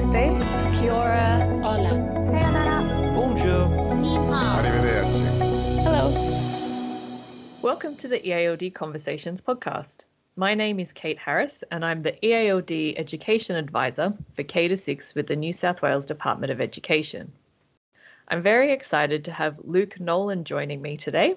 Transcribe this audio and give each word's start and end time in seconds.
Namaste. 0.00 0.80
Kia 0.80 0.92
ora. 0.92 1.60
Hola. 1.62 2.24
Sayonara. 2.24 3.12
Bonjour. 3.14 3.94
Ni 3.96 4.14
hao. 4.14 4.62
Arrivederci. 4.62 5.82
Hello. 5.82 6.08
Welcome 7.60 7.96
to 7.96 8.08
the 8.08 8.18
EALD 8.26 8.72
Conversations 8.72 9.42
podcast. 9.42 10.04
My 10.36 10.54
name 10.54 10.80
is 10.80 10.94
Kate 10.94 11.18
Harris, 11.18 11.62
and 11.70 11.84
I'm 11.84 12.02
the 12.02 12.16
EALD 12.24 12.94
Education 12.96 13.56
Advisor 13.56 14.14
for 14.34 14.42
K 14.42 14.68
to 14.68 14.76
6 14.76 15.14
with 15.14 15.26
the 15.26 15.36
New 15.36 15.52
South 15.52 15.82
Wales 15.82 16.06
Department 16.06 16.50
of 16.50 16.62
Education. 16.62 17.30
I'm 18.28 18.42
very 18.42 18.72
excited 18.72 19.22
to 19.24 19.32
have 19.32 19.60
Luke 19.64 20.00
Nolan 20.00 20.44
joining 20.44 20.80
me 20.80 20.96
today, 20.96 21.36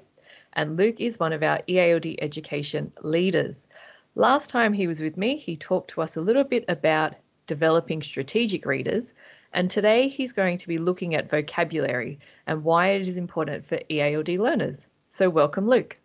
and 0.54 0.78
Luke 0.78 1.02
is 1.02 1.20
one 1.20 1.34
of 1.34 1.44
our 1.44 1.60
EALD 1.68 2.16
education 2.22 2.94
leaders. 3.02 3.68
Last 4.16 4.50
time 4.50 4.72
he 4.72 4.88
was 4.88 5.02
with 5.02 5.18
me, 5.18 5.36
he 5.36 5.58
talked 5.58 5.90
to 5.90 6.02
us 6.02 6.16
a 6.16 6.22
little 6.22 6.46
bit 6.46 6.64
about 6.70 7.16
developing 7.48 8.02
strategic 8.02 8.66
readers, 8.66 9.14
and 9.54 9.70
today 9.70 10.08
he's 10.08 10.34
going 10.34 10.58
to 10.58 10.68
be 10.68 10.78
looking 10.78 11.16
at 11.16 11.30
vocabulary 11.30 12.20
and 12.48 12.64
why 12.64 12.90
it 12.90 13.08
is 13.08 13.18
important 13.18 13.66
for 13.66 13.80
EALD 13.90 14.40
learners. 14.40 14.88
So, 15.10 15.30
welcome, 15.30 15.68
Luke. 15.68 16.00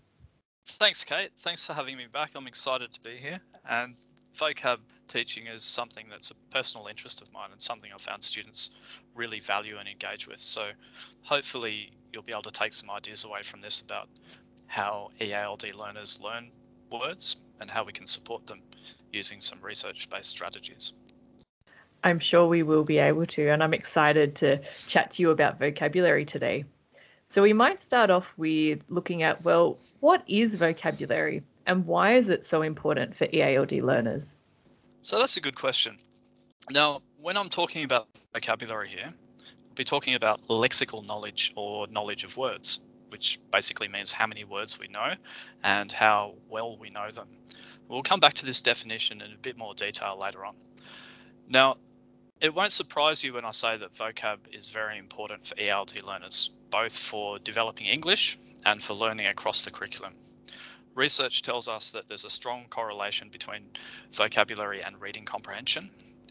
Thanks, 0.67 1.03
Kate. 1.03 1.31
Thanks 1.39 1.65
for 1.65 1.73
having 1.73 1.97
me 1.97 2.07
back. 2.13 2.33
I'm 2.35 2.47
excited 2.47 2.93
to 2.93 3.01
be 3.01 3.17
here. 3.17 3.41
And 3.69 3.95
vocab 4.35 4.79
teaching 5.09 5.47
is 5.47 5.65
something 5.65 6.07
that's 6.11 6.31
a 6.31 6.35
personal 6.51 6.87
interest 6.87 7.23
of 7.23 7.33
mine 7.33 7.49
and 7.51 7.61
something 7.61 7.91
I've 7.93 8.03
found 8.03 8.23
students 8.23 8.71
really 9.15 9.41
value 9.41 9.79
and 9.79 9.89
engage 9.89 10.29
with. 10.29 10.39
So 10.39 10.71
hopefully 11.23 11.93
you'll 12.13 12.23
be 12.23 12.33
able 12.33 12.43
to 12.43 12.51
take 12.51 12.75
some 12.75 12.91
ideas 12.91 13.25
away 13.25 13.43
from 13.43 13.63
this 13.63 13.81
about 13.81 14.09
how 14.67 15.11
EALD 15.21 15.75
learners 15.75 16.21
learn 16.23 16.51
words 16.93 17.37
and 17.61 17.71
how 17.71 17.85
we 17.85 17.93
can 17.93 18.07
support 18.07 18.47
them 18.47 18.61
using 19.13 19.41
some 19.41 19.59
research-based 19.63 20.29
strategies. 20.29 20.93
I'm 22.05 22.19
sure 22.19 22.47
we 22.47 22.63
will 22.63 22.85
be 22.85 22.99
able 22.99 23.27
to, 23.27 23.49
and 23.49 23.63
I'm 23.63 23.75
excited 23.75 24.35
to 24.37 24.59
chat 24.87 25.11
to 25.13 25.23
you 25.23 25.31
about 25.31 25.59
vocabulary 25.59 26.25
today. 26.25 26.65
So, 27.27 27.43
we 27.43 27.53
might 27.53 27.81
start 27.81 28.11
off 28.11 28.33
with 28.37 28.81
looking 28.89 29.23
at 29.23 29.45
well, 29.45 29.77
what 30.01 30.23
is 30.27 30.55
vocabulary 30.55 31.43
and 31.67 31.87
why 31.87 32.15
is 32.15 32.29
it 32.29 32.45
so 32.45 32.63
important 32.63 33.15
for 33.15 33.27
EALD 33.27 33.83
learners? 33.83 34.37
So, 35.03 35.19
that's 35.19 35.37
a 35.37 35.41
good 35.41 35.57
question. 35.57 35.99
Now, 36.71 37.03
when 37.21 37.37
I'm 37.37 37.49
talking 37.49 37.85
about 37.85 38.09
vocabulary 38.33 38.89
here, 38.89 39.13
I'll 39.13 39.75
be 39.75 39.85
talking 39.85 40.15
about 40.15 40.43
lexical 40.49 41.05
knowledge 41.07 41.53
or 41.57 41.87
knowledge 41.89 42.25
of 42.25 42.37
words, 42.37 42.81
which 43.11 43.41
basically 43.51 43.89
means 43.89 44.13
how 44.13 44.27
many 44.27 44.45
words 44.45 44.79
we 44.79 44.89
know 44.89 45.15
and 45.65 45.91
how 45.91 46.35
well 46.49 46.79
we 46.79 46.91
know 46.91 47.09
them. 47.11 47.29
We'll 47.89 48.03
come 48.03 48.21
back 48.21 48.35
to 48.35 48.47
this 48.47 48.61
definition 48.61 49.21
in 49.21 49.33
a 49.33 49.39
bit 49.39 49.57
more 49.57 49.75
detail 49.75 50.19
later 50.21 50.45
on. 50.45 50.55
Now, 51.49 51.77
it 52.41 52.55
won't 52.55 52.71
surprise 52.71 53.25
you 53.25 53.33
when 53.33 53.45
I 53.45 53.51
say 53.51 53.77
that 53.77 53.95
vocab 53.95 54.39
is 54.53 54.69
very 54.69 54.97
important 54.97 55.47
for 55.47 55.57
ELT 55.57 56.07
learners, 56.07 56.51
both 56.71 56.97
for 56.97 57.39
developing 57.41 57.89
English 57.89 58.39
and 58.65 58.81
for 58.83 58.95
learning 58.95 59.27
across 59.27 59.63
the 59.63 59.73
curriculum. 59.73 60.15
Research 60.95 61.43
tells 61.43 61.67
us 61.67 61.91
that 61.91 62.07
there's 62.07 62.25
a 62.25 62.31
strong 62.31 62.67
correlation 62.71 63.29
between 63.29 63.71
vocabulary 64.13 64.83
and 64.83 65.01
reading 65.01 65.25
comprehension, 65.25 65.91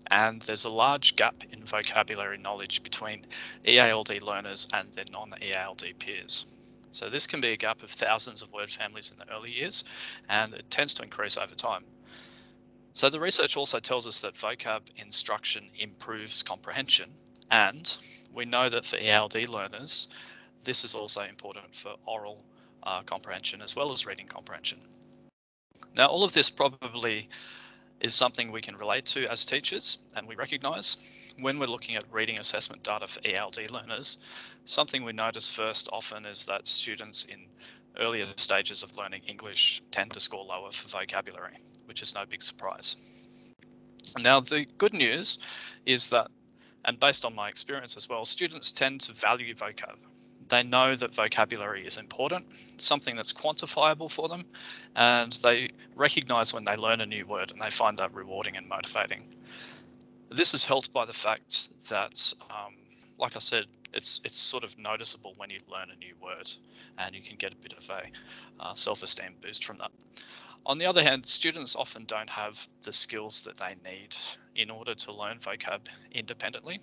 and 0.10 0.42
there's 0.44 0.64
a 0.64 0.70
large 0.70 1.18
gap 1.18 1.44
in 1.52 1.66
vocabulary 1.66 2.38
knowledge 2.38 2.84
between 2.84 3.26
EALD 3.66 4.22
learners 4.22 4.68
and 4.74 4.94
their 4.94 5.06
non-EALD 5.12 5.84
peers. 6.00 6.46
So 6.92 7.10
this 7.10 7.28
can 7.28 7.42
be 7.42 7.50
a 7.50 7.58
gap 7.58 7.84
of 7.84 7.90
thousands 7.90 8.42
of 8.42 8.52
word 8.54 8.70
families 8.70 9.12
in 9.12 9.20
the 9.20 9.30
early 9.34 9.52
years, 9.52 9.84
and 10.30 10.54
it 10.54 10.72
tends 10.72 10.94
to 10.96 11.04
increase 11.04 11.38
over 11.38 11.54
time. 11.54 11.84
So 12.98 13.12
the 13.12 13.20
research 13.20 13.56
also 13.56 13.80
tells 13.80 14.08
us 14.08 14.22
that 14.22 14.34
vocab 14.34 14.82
instruction 14.98 15.70
improves 15.78 16.42
comprehension, 16.42 17.14
and 17.52 17.96
we 18.34 18.44
know 18.44 18.70
that 18.70 18.88
for 18.88 18.98
ELD 18.98 19.48
learners, 19.48 20.08
this 20.64 20.84
is 20.84 20.96
also 20.96 21.22
important 21.22 21.76
for 21.76 21.96
oral 22.08 22.44
uh, 22.82 23.04
comprehension 23.04 23.62
as 23.62 23.76
well 23.76 23.92
as 23.92 24.08
reading 24.08 24.26
comprehension. 24.26 24.80
Now, 25.96 26.08
all 26.08 26.24
of 26.24 26.34
this 26.34 26.50
probably 26.50 27.30
is 28.00 28.16
something 28.16 28.52
we 28.52 28.62
can 28.62 28.76
relate 28.76 29.06
to 29.14 29.28
as 29.32 29.46
teachers 29.46 30.00
and 30.16 30.28
we 30.28 30.34
recognise. 30.34 30.98
When 31.40 31.60
we're 31.60 31.68
looking 31.68 31.98
at 31.98 32.12
reading 32.12 32.40
assessment 32.40 32.82
data 32.82 33.06
for 33.06 33.22
ELD 33.24 33.70
learners, 33.70 34.18
something 34.66 35.04
we 35.04 35.14
notice 35.14 35.48
first 35.48 35.88
often 35.94 36.26
is 36.26 36.46
that 36.46 36.68
students 36.68 37.26
in 37.26 37.46
earlier 38.00 38.26
stages 38.36 38.84
of 38.84 38.96
learning 38.98 39.24
English 39.28 39.82
tend 39.92 40.12
to 40.12 40.20
score 40.20 40.44
lower 40.44 40.72
for 40.72 40.88
vocabulary, 40.90 41.58
which 41.86 42.02
is 42.02 42.16
no 42.16 42.26
big 42.26 42.44
surprise. 42.44 42.96
Now, 44.20 44.40
the 44.40 44.66
good 44.78 44.94
news 44.94 45.40
is 45.86 46.10
that, 46.10 46.28
and 46.86 47.00
based 47.00 47.26
on 47.26 47.36
my 47.36 47.50
experience 47.50 47.98
as 47.98 48.08
well, 48.10 48.26
students 48.26 48.72
tend 48.72 49.02
to 49.02 49.14
value 49.14 49.54
vocab. 49.54 49.98
They 50.50 50.64
know 50.64 50.96
that 50.96 51.14
vocabulary 51.14 51.86
is 51.86 51.98
important, 51.98 52.46
something 52.78 53.16
that's 53.16 53.34
quantifiable 53.34 54.10
for 54.10 54.30
them, 54.30 54.46
and 54.96 55.34
they 55.44 55.68
recognize 55.96 56.54
when 56.54 56.64
they 56.64 56.78
learn 56.78 57.02
a 57.02 57.06
new 57.06 57.26
word 57.26 57.52
and 57.52 57.62
they 57.62 57.70
find 57.70 57.98
that 57.98 58.14
rewarding 58.14 58.56
and 58.56 58.68
motivating. 58.68 59.24
This 60.30 60.54
is 60.54 60.66
helped 60.66 60.94
by 60.94 61.06
the 61.06 61.14
fact 61.14 61.70
that, 61.90 62.34
um, 62.50 62.76
like 63.18 63.36
I 63.36 63.40
said, 63.40 63.66
it's 63.94 64.22
it's 64.24 64.40
sort 64.40 64.64
of 64.64 64.78
noticeable 64.78 65.34
when 65.38 65.50
you 65.50 65.60
learn 65.68 65.90
a 65.92 65.96
new 65.96 66.14
word, 66.22 66.50
and 66.98 67.16
you 67.16 67.22
can 67.22 67.38
get 67.38 67.54
a 67.54 67.58
bit 67.58 67.74
of 67.74 67.90
a 67.90 68.04
uh, 68.60 68.74
self-esteem 68.74 69.36
boost 69.42 69.66
from 69.66 69.78
that. 69.78 69.92
On 70.66 70.78
the 70.78 70.86
other 70.86 71.02
hand, 71.02 71.26
students 71.26 71.76
often 71.76 72.04
don't 72.06 72.30
have 72.30 72.68
the 72.84 72.92
skills 72.92 73.44
that 73.44 73.58
they 73.58 73.76
need 73.90 74.16
in 74.56 74.70
order 74.70 74.94
to 74.96 75.14
learn 75.14 75.40
vocab 75.40 75.88
independently 76.12 76.82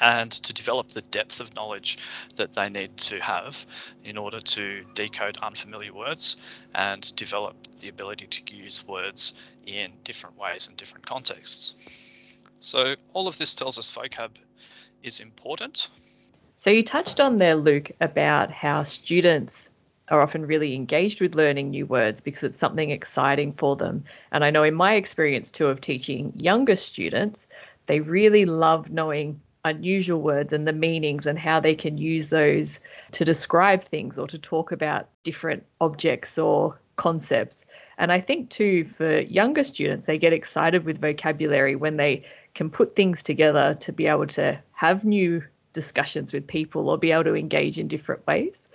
and 0.00 0.30
to 0.30 0.52
develop 0.52 0.88
the 0.88 1.02
depth 1.02 1.40
of 1.40 1.54
knowledge 1.54 1.98
that 2.34 2.52
they 2.52 2.68
need 2.68 2.96
to 2.98 3.20
have 3.20 3.64
in 4.04 4.18
order 4.18 4.40
to 4.40 4.84
decode 4.94 5.38
unfamiliar 5.38 5.92
words 5.92 6.36
and 6.74 7.14
develop 7.16 7.56
the 7.78 7.88
ability 7.88 8.26
to 8.26 8.54
use 8.54 8.86
words 8.86 9.34
in 9.66 9.92
different 10.04 10.36
ways 10.36 10.68
and 10.68 10.76
different 10.76 11.06
contexts. 11.06 12.38
So 12.60 12.96
all 13.12 13.26
of 13.26 13.38
this 13.38 13.54
tells 13.54 13.78
us 13.78 13.90
vocab 13.92 14.36
is 15.06 15.20
important. 15.20 15.88
So, 16.56 16.70
you 16.70 16.82
touched 16.82 17.20
on 17.20 17.38
there, 17.38 17.54
Luke, 17.54 17.90
about 18.00 18.50
how 18.50 18.82
students 18.82 19.70
are 20.08 20.20
often 20.20 20.46
really 20.46 20.74
engaged 20.74 21.20
with 21.20 21.34
learning 21.34 21.70
new 21.70 21.86
words 21.86 22.20
because 22.20 22.42
it's 22.44 22.58
something 22.58 22.90
exciting 22.90 23.52
for 23.54 23.76
them. 23.76 24.04
And 24.32 24.44
I 24.44 24.50
know 24.50 24.62
in 24.62 24.74
my 24.74 24.94
experience 24.94 25.50
too 25.50 25.66
of 25.66 25.80
teaching 25.80 26.32
younger 26.36 26.76
students, 26.76 27.46
they 27.86 28.00
really 28.00 28.44
love 28.44 28.90
knowing 28.90 29.40
unusual 29.64 30.22
words 30.22 30.52
and 30.52 30.66
the 30.66 30.72
meanings 30.72 31.26
and 31.26 31.38
how 31.38 31.58
they 31.58 31.74
can 31.74 31.98
use 31.98 32.28
those 32.28 32.78
to 33.10 33.24
describe 33.24 33.82
things 33.82 34.18
or 34.18 34.28
to 34.28 34.38
talk 34.38 34.70
about 34.70 35.08
different 35.24 35.64
objects 35.80 36.38
or 36.38 36.78
concepts. 36.96 37.64
And 37.98 38.12
I 38.12 38.20
think 38.20 38.50
too, 38.50 38.88
for 38.96 39.20
younger 39.22 39.64
students, 39.64 40.06
they 40.06 40.18
get 40.18 40.32
excited 40.32 40.84
with 40.84 41.00
vocabulary 41.00 41.74
when 41.74 41.96
they 41.96 42.24
can 42.56 42.70
put 42.70 42.96
things 42.96 43.22
together 43.22 43.74
to 43.74 43.92
be 43.92 44.06
able 44.06 44.26
to 44.26 44.58
have 44.72 45.04
new 45.04 45.44
discussions 45.74 46.32
with 46.32 46.46
people 46.46 46.88
or 46.88 46.96
be 46.96 47.12
able 47.12 47.22
to 47.22 47.34
engage 47.36 47.78
in 47.78 47.86
different 47.86 48.26
ways. 48.26 48.66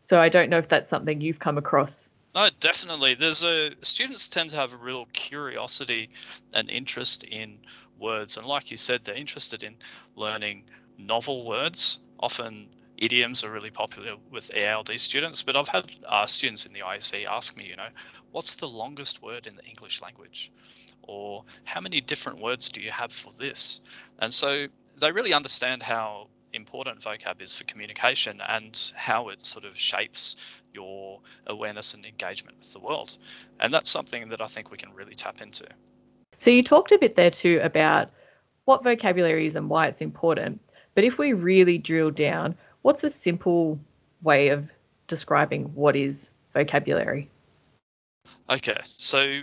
So 0.00 0.20
I 0.20 0.30
don't 0.30 0.48
know 0.48 0.56
if 0.56 0.68
that's 0.68 0.88
something 0.88 1.20
you've 1.20 1.38
come 1.38 1.58
across. 1.58 2.10
No, 2.34 2.48
definitely. 2.60 3.14
There's 3.14 3.44
a 3.44 3.72
students 3.82 4.26
tend 4.26 4.50
to 4.50 4.56
have 4.56 4.72
a 4.72 4.78
real 4.78 5.06
curiosity 5.12 6.08
and 6.54 6.70
interest 6.70 7.24
in 7.24 7.58
words, 7.98 8.36
and 8.36 8.46
like 8.46 8.70
you 8.70 8.76
said, 8.76 9.04
they're 9.04 9.14
interested 9.14 9.62
in 9.62 9.76
learning 10.16 10.64
novel 10.98 11.46
words. 11.46 11.98
Often 12.20 12.68
idioms 12.98 13.44
are 13.44 13.50
really 13.50 13.70
popular 13.70 14.16
with 14.30 14.50
EALD 14.54 14.98
students, 14.98 15.42
but 15.42 15.56
I've 15.56 15.68
had 15.68 15.92
uh, 16.06 16.26
students 16.26 16.66
in 16.66 16.72
the 16.72 16.80
IEC 16.80 17.26
ask 17.26 17.56
me, 17.56 17.66
you 17.66 17.76
know, 17.76 17.88
what's 18.32 18.54
the 18.54 18.68
longest 18.68 19.22
word 19.22 19.46
in 19.46 19.56
the 19.56 19.64
English 19.64 20.02
language? 20.02 20.52
Or 21.02 21.44
how 21.64 21.80
many 21.80 22.00
different 22.00 22.40
words 22.40 22.68
do 22.68 22.80
you 22.80 22.90
have 22.90 23.12
for 23.12 23.32
this? 23.32 23.80
And 24.18 24.32
so 24.32 24.66
they 24.98 25.12
really 25.12 25.32
understand 25.32 25.82
how 25.82 26.28
important 26.52 27.00
vocab 27.00 27.40
is 27.40 27.54
for 27.54 27.64
communication 27.64 28.40
and 28.48 28.92
how 28.94 29.28
it 29.28 29.44
sort 29.44 29.64
of 29.64 29.78
shapes 29.78 30.60
your 30.72 31.20
awareness 31.46 31.94
and 31.94 32.04
engagement 32.04 32.56
with 32.58 32.72
the 32.72 32.80
world. 32.80 33.18
And 33.60 33.72
that's 33.72 33.90
something 33.90 34.28
that 34.30 34.40
I 34.40 34.46
think 34.46 34.70
we 34.70 34.78
can 34.78 34.92
really 34.94 35.14
tap 35.14 35.40
into. 35.40 35.66
So 36.38 36.50
you 36.50 36.62
talked 36.62 36.92
a 36.92 36.98
bit 36.98 37.14
there 37.14 37.30
too 37.30 37.60
about 37.62 38.10
what 38.64 38.82
vocabulary 38.82 39.46
is 39.46 39.56
and 39.56 39.70
why 39.70 39.86
it's 39.86 40.00
important. 40.00 40.60
But 40.94 41.04
if 41.04 41.18
we 41.18 41.32
really 41.32 41.78
drill 41.78 42.10
down, 42.10 42.56
what's 42.86 43.02
a 43.02 43.10
simple 43.10 43.80
way 44.22 44.46
of 44.50 44.70
describing 45.08 45.64
what 45.74 45.96
is 45.96 46.30
vocabulary? 46.54 47.28
Okay, 48.48 48.78
so 48.84 49.40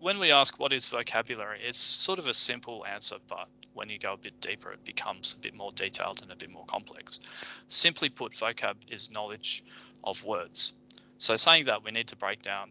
when 0.00 0.18
we 0.18 0.32
ask 0.32 0.58
what 0.58 0.72
is 0.72 0.88
vocabulary, 0.88 1.60
it's 1.62 1.76
sort 1.78 2.18
of 2.18 2.26
a 2.26 2.32
simple 2.32 2.86
answer, 2.86 3.16
but 3.28 3.48
when 3.74 3.90
you 3.90 3.98
go 3.98 4.14
a 4.14 4.16
bit 4.16 4.40
deeper, 4.40 4.72
it 4.72 4.82
becomes 4.82 5.34
a 5.34 5.42
bit 5.42 5.54
more 5.54 5.68
detailed 5.74 6.22
and 6.22 6.32
a 6.32 6.36
bit 6.36 6.50
more 6.50 6.64
complex. 6.64 7.20
Simply 7.68 8.08
put, 8.08 8.32
vocab 8.32 8.76
is 8.88 9.10
knowledge 9.10 9.62
of 10.04 10.24
words. 10.24 10.72
So 11.18 11.36
saying 11.36 11.66
that, 11.66 11.84
we 11.84 11.90
need 11.90 12.08
to 12.08 12.16
break 12.16 12.40
down 12.40 12.70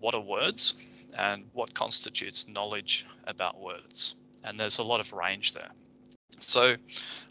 what 0.00 0.16
are 0.16 0.20
words 0.20 0.74
and 1.16 1.44
what 1.52 1.74
constitutes 1.74 2.48
knowledge 2.48 3.06
about 3.28 3.60
words. 3.60 4.16
And 4.42 4.58
there's 4.58 4.78
a 4.78 4.82
lot 4.82 4.98
of 4.98 5.12
range 5.12 5.52
there. 5.52 5.70
So, 6.40 6.74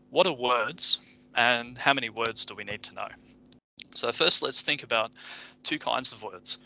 what 0.10 0.26
are 0.26 0.34
words 0.34 1.00
and 1.38 1.78
how 1.78 1.94
many 1.94 2.10
words 2.10 2.46
do 2.46 2.56
we 2.56 2.66
need 2.66 2.84
to 2.84 2.96
know? 2.96 3.08
So, 3.94 4.12
first, 4.12 4.42
let's 4.42 4.62
think 4.62 4.84
about 4.84 5.12
two 5.64 5.80
kinds 5.80 6.12
of 6.12 6.22
words 6.24 6.58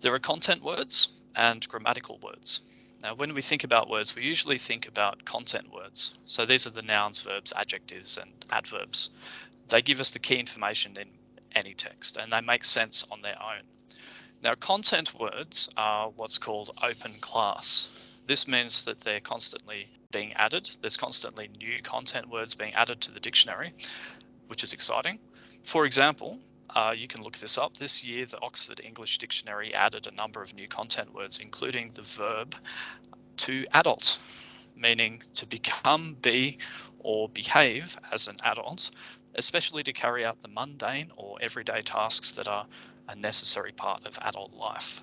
there 0.00 0.12
are 0.12 0.18
content 0.18 0.62
words 0.62 1.08
and 1.34 1.66
grammatical 1.66 2.18
words. 2.18 2.60
Now, 3.02 3.14
when 3.14 3.32
we 3.32 3.40
think 3.40 3.64
about 3.64 3.88
words, 3.88 4.14
we 4.14 4.22
usually 4.22 4.58
think 4.58 4.86
about 4.86 5.24
content 5.24 5.72
words. 5.72 6.14
So, 6.26 6.44
these 6.44 6.66
are 6.66 6.70
the 6.70 6.82
nouns, 6.82 7.22
verbs, 7.22 7.54
adjectives, 7.56 8.18
and 8.18 8.30
adverbs. 8.50 9.08
They 9.68 9.80
give 9.80 10.00
us 10.00 10.10
the 10.10 10.18
key 10.18 10.36
information 10.36 10.98
in 10.98 11.08
any 11.52 11.72
text 11.72 12.18
and 12.18 12.32
they 12.32 12.40
make 12.42 12.64
sense 12.64 13.04
on 13.10 13.20
their 13.20 13.40
own. 13.42 13.62
Now, 14.42 14.54
content 14.56 15.18
words 15.18 15.70
are 15.78 16.10
what's 16.10 16.36
called 16.36 16.70
open 16.82 17.14
class. 17.20 17.88
This 18.26 18.48
means 18.48 18.84
that 18.86 19.00
they're 19.00 19.20
constantly 19.20 19.88
being 20.12 20.32
added. 20.34 20.70
There's 20.80 20.96
constantly 20.96 21.48
new 21.58 21.80
content 21.82 22.28
words 22.30 22.54
being 22.54 22.74
added 22.74 23.00
to 23.02 23.10
the 23.10 23.20
dictionary, 23.20 23.74
which 24.46 24.62
is 24.62 24.72
exciting. 24.72 25.18
For 25.62 25.84
example, 25.84 26.38
uh, 26.74 26.94
you 26.96 27.06
can 27.06 27.22
look 27.22 27.36
this 27.36 27.58
up. 27.58 27.76
This 27.76 28.02
year, 28.02 28.24
the 28.24 28.40
Oxford 28.40 28.80
English 28.82 29.18
Dictionary 29.18 29.74
added 29.74 30.06
a 30.06 30.14
number 30.14 30.42
of 30.42 30.54
new 30.54 30.68
content 30.68 31.12
words, 31.12 31.38
including 31.38 31.90
the 31.92 32.02
verb 32.02 32.56
to 33.38 33.66
adult, 33.74 34.18
meaning 34.76 35.22
to 35.34 35.46
become, 35.46 36.16
be, 36.22 36.58
or 36.98 37.28
behave 37.28 37.96
as 38.10 38.28
an 38.28 38.36
adult, 38.44 38.90
especially 39.34 39.82
to 39.82 39.92
carry 39.92 40.24
out 40.24 40.40
the 40.40 40.48
mundane 40.48 41.10
or 41.16 41.36
everyday 41.40 41.82
tasks 41.82 42.32
that 42.32 42.48
are 42.48 42.66
a 43.08 43.14
necessary 43.14 43.72
part 43.72 44.06
of 44.06 44.18
adult 44.22 44.52
life. 44.54 45.02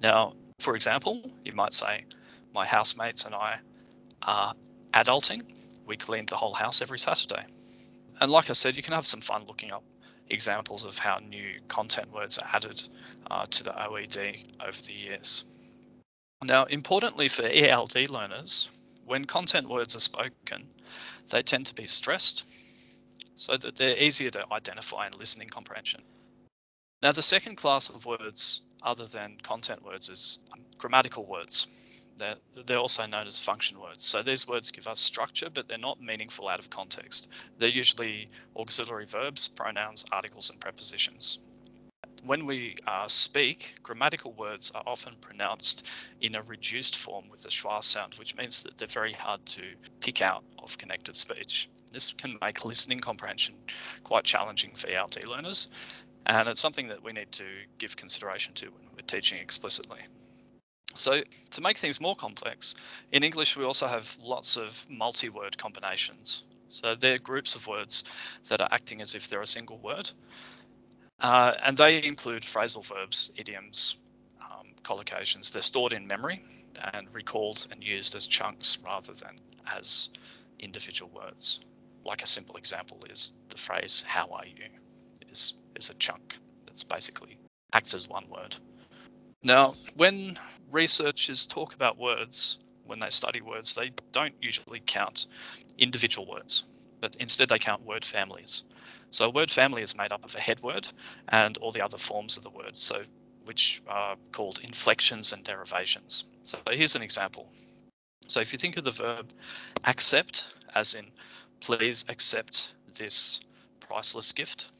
Now, 0.00 0.34
for 0.60 0.76
example, 0.76 1.30
you 1.44 1.52
might 1.52 1.72
say, 1.72 2.04
My 2.54 2.64
housemates 2.64 3.24
and 3.24 3.34
I 3.34 3.58
are 4.22 4.54
adulting. 4.94 5.42
We 5.86 5.96
clean 5.96 6.24
the 6.26 6.36
whole 6.36 6.54
house 6.54 6.80
every 6.80 7.00
Saturday. 7.00 7.44
And 8.20 8.30
like 8.30 8.48
I 8.48 8.52
said, 8.52 8.76
you 8.76 8.82
can 8.82 8.94
have 8.94 9.06
some 9.06 9.20
fun 9.20 9.42
looking 9.48 9.72
up 9.72 9.82
examples 10.30 10.84
of 10.84 10.96
how 10.96 11.18
new 11.18 11.60
content 11.68 12.12
words 12.12 12.38
are 12.38 12.48
added 12.52 12.88
uh, 13.30 13.46
to 13.50 13.64
the 13.64 13.72
OED 13.72 14.46
over 14.64 14.82
the 14.82 14.92
years. 14.92 15.44
Now, 16.42 16.64
importantly 16.64 17.28
for 17.28 17.42
ELD 17.42 18.08
learners, 18.08 18.68
when 19.04 19.24
content 19.24 19.68
words 19.68 19.96
are 19.96 20.00
spoken, 20.00 20.68
they 21.30 21.42
tend 21.42 21.66
to 21.66 21.74
be 21.74 21.86
stressed 21.86 22.44
so 23.34 23.56
that 23.56 23.76
they're 23.76 23.98
easier 23.98 24.30
to 24.30 24.52
identify 24.52 25.06
in 25.06 25.12
listening 25.18 25.48
comprehension. 25.48 26.02
Now, 27.02 27.12
the 27.12 27.22
second 27.22 27.56
class 27.56 27.88
of 27.88 28.06
words, 28.06 28.62
other 28.82 29.06
than 29.06 29.38
content 29.42 29.82
words, 29.82 30.08
is 30.08 30.38
grammatical 30.78 31.26
words. 31.26 31.66
They're, 32.16 32.36
they're 32.66 32.78
also 32.78 33.06
known 33.06 33.26
as 33.26 33.40
function 33.40 33.80
words. 33.80 34.04
So 34.04 34.22
these 34.22 34.46
words 34.46 34.70
give 34.70 34.86
us 34.86 35.00
structure, 35.00 35.50
but 35.50 35.66
they're 35.66 35.78
not 35.78 36.00
meaningful 36.00 36.48
out 36.48 36.60
of 36.60 36.70
context. 36.70 37.28
They're 37.58 37.68
usually 37.68 38.28
auxiliary 38.56 39.06
verbs, 39.06 39.48
pronouns, 39.48 40.04
articles, 40.12 40.50
and 40.50 40.60
prepositions. 40.60 41.38
When 42.24 42.46
we 42.46 42.76
uh, 42.86 43.06
speak, 43.08 43.74
grammatical 43.82 44.32
words 44.32 44.70
are 44.70 44.82
often 44.86 45.16
pronounced 45.20 45.86
in 46.20 46.36
a 46.36 46.42
reduced 46.42 46.96
form 46.96 47.28
with 47.28 47.42
the 47.42 47.50
schwa 47.50 47.82
sound, 47.82 48.14
which 48.14 48.36
means 48.36 48.62
that 48.62 48.78
they're 48.78 48.88
very 48.88 49.12
hard 49.12 49.44
to 49.46 49.62
pick 50.00 50.22
out 50.22 50.44
of 50.58 50.78
connected 50.78 51.16
speech. 51.16 51.68
This 51.92 52.12
can 52.12 52.38
make 52.40 52.64
listening 52.64 53.00
comprehension 53.00 53.56
quite 54.04 54.24
challenging 54.24 54.74
for 54.74 54.88
ELD 54.88 55.26
learners, 55.26 55.68
and 56.26 56.48
it's 56.48 56.60
something 56.60 56.88
that 56.88 57.02
we 57.02 57.12
need 57.12 57.30
to 57.32 57.44
give 57.78 57.96
consideration 57.96 58.54
to 58.54 58.66
when 58.66 58.88
we're 58.96 59.06
teaching 59.06 59.38
explicitly. 59.38 60.00
So 60.94 61.22
to 61.50 61.60
make 61.60 61.76
things 61.76 62.00
more 62.00 62.16
complex, 62.16 62.74
in 63.12 63.24
English 63.24 63.56
we 63.56 63.64
also 63.64 63.86
have 63.86 64.16
lots 64.20 64.56
of 64.56 64.86
multi-word 64.88 65.58
combinations. 65.58 66.44
So 66.68 66.94
they're 66.94 67.18
groups 67.18 67.54
of 67.54 67.66
words 67.66 68.04
that 68.48 68.60
are 68.60 68.68
acting 68.70 69.00
as 69.00 69.14
if 69.14 69.28
they're 69.28 69.42
a 69.42 69.46
single 69.46 69.78
word. 69.78 70.10
Uh, 71.20 71.54
and 71.62 71.76
they 71.76 72.02
include 72.02 72.42
phrasal 72.42 72.84
verbs, 72.84 73.32
idioms, 73.36 73.96
um, 74.40 74.68
collocations. 74.82 75.52
They're 75.52 75.62
stored 75.62 75.92
in 75.92 76.06
memory 76.06 76.42
and 76.92 77.06
recalled 77.12 77.66
and 77.70 77.82
used 77.82 78.14
as 78.14 78.26
chunks 78.26 78.78
rather 78.84 79.14
than 79.14 79.36
as 79.66 80.10
individual 80.58 81.10
words. 81.14 81.60
Like 82.04 82.22
a 82.22 82.26
simple 82.26 82.56
example 82.56 82.98
is 83.08 83.32
the 83.48 83.56
phrase, 83.56 84.04
how 84.06 84.28
are 84.32 84.46
you, 84.46 84.66
is, 85.30 85.54
is 85.76 85.90
a 85.90 85.94
chunk 85.94 86.36
that's 86.66 86.84
basically 86.84 87.38
acts 87.72 87.94
as 87.94 88.08
one 88.08 88.28
word. 88.28 88.56
Now, 89.44 89.74
when 89.96 90.38
researchers 90.70 91.44
talk 91.46 91.74
about 91.74 91.98
words, 91.98 92.58
when 92.86 92.98
they 92.98 93.10
study 93.10 93.42
words, 93.42 93.74
they 93.74 93.92
don't 94.10 94.34
usually 94.40 94.82
count 94.86 95.26
individual 95.76 96.26
words, 96.26 96.64
but 97.02 97.14
instead 97.16 97.50
they 97.50 97.58
count 97.58 97.84
word 97.84 98.06
families. 98.06 98.64
So 99.10 99.26
a 99.26 99.30
word 99.30 99.50
family 99.50 99.82
is 99.82 99.96
made 99.96 100.12
up 100.12 100.24
of 100.24 100.34
a 100.34 100.40
head 100.40 100.62
word 100.62 100.88
and 101.28 101.58
all 101.58 101.72
the 101.72 101.84
other 101.84 101.98
forms 101.98 102.38
of 102.38 102.42
the 102.42 102.50
word, 102.50 102.76
so 102.76 103.02
which 103.44 103.82
are 103.86 104.16
called 104.32 104.60
inflections 104.62 105.34
and 105.34 105.44
derivations. 105.44 106.24
So 106.42 106.58
here's 106.70 106.96
an 106.96 107.02
example. 107.02 107.50
So 108.28 108.40
if 108.40 108.50
you 108.50 108.58
think 108.58 108.78
of 108.78 108.84
the 108.84 108.90
verb 108.90 109.30
accept, 109.84 110.56
as 110.74 110.94
in 110.94 111.04
please 111.60 112.06
accept 112.08 112.74
this 112.94 113.40
priceless 113.78 114.32
gift, 114.32 114.72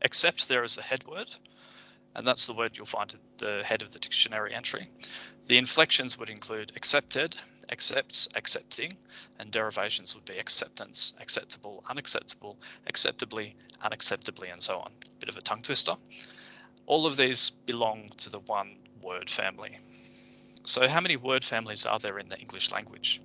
accept 0.00 0.48
there 0.48 0.64
is 0.64 0.78
a 0.78 0.82
head 0.82 1.06
word, 1.06 1.28
and 2.14 2.26
that's 2.26 2.46
the 2.46 2.54
word 2.54 2.76
you'll 2.76 2.86
find 2.86 3.14
at 3.14 3.20
the 3.38 3.62
head 3.64 3.82
of 3.82 3.90
the 3.90 3.98
dictionary 3.98 4.54
entry. 4.54 4.90
The 5.46 5.58
inflections 5.58 6.18
would 6.18 6.30
include 6.30 6.72
accepted, 6.76 7.36
accepts, 7.70 8.28
accepting, 8.34 8.96
and 9.38 9.50
derivations 9.50 10.14
would 10.14 10.24
be 10.24 10.38
acceptance, 10.38 11.12
acceptable, 11.20 11.84
unacceptable, 11.88 12.58
acceptably, 12.86 13.56
unacceptably, 13.84 14.52
and 14.52 14.62
so 14.62 14.78
on. 14.78 14.92
Bit 15.20 15.28
of 15.28 15.36
a 15.36 15.42
tongue 15.42 15.62
twister. 15.62 15.94
All 16.86 17.06
of 17.06 17.16
these 17.16 17.50
belong 17.50 18.10
to 18.18 18.30
the 18.30 18.40
one 18.40 18.76
word 19.00 19.30
family. 19.30 19.78
So 20.64 20.88
how 20.88 21.00
many 21.00 21.16
word 21.16 21.44
families 21.44 21.86
are 21.86 21.98
there 21.98 22.18
in 22.18 22.28
the 22.28 22.38
English 22.38 22.72
language? 22.72 23.20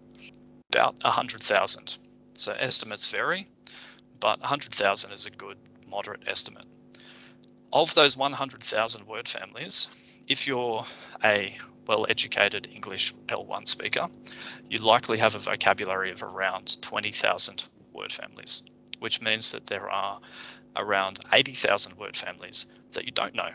About 0.71 0.95
100,000. 1.03 1.97
So 2.35 2.51
estimates 2.53 3.07
vary, 3.07 3.47
but 4.19 4.39
100,000 4.39 5.11
is 5.11 5.25
a 5.25 5.31
good 5.31 5.57
moderate 5.87 6.27
estimate 6.27 6.65
of 7.73 7.93
those 7.95 8.15
100,000 8.15 9.07
word 9.07 9.27
families, 9.27 9.87
if 10.27 10.47
you're 10.47 10.85
a 11.23 11.57
well 11.87 12.05
educated 12.07 12.69
English 12.71 13.13
L1 13.27 13.67
speaker, 13.67 14.07
you 14.69 14.77
likely 14.79 15.17
have 15.17 15.35
a 15.35 15.39
vocabulary 15.39 16.11
of 16.11 16.21
around 16.21 16.81
20,000 16.81 17.67
word 17.91 18.11
families, 18.11 18.61
which 18.99 19.21
means 19.21 19.51
that 19.51 19.65
there 19.65 19.89
are 19.89 20.19
around 20.75 21.19
80,000 21.33 21.97
word 21.97 22.15
families 22.15 22.67
that 22.91 23.05
you 23.05 23.11
don't 23.11 23.33
know. 23.33 23.49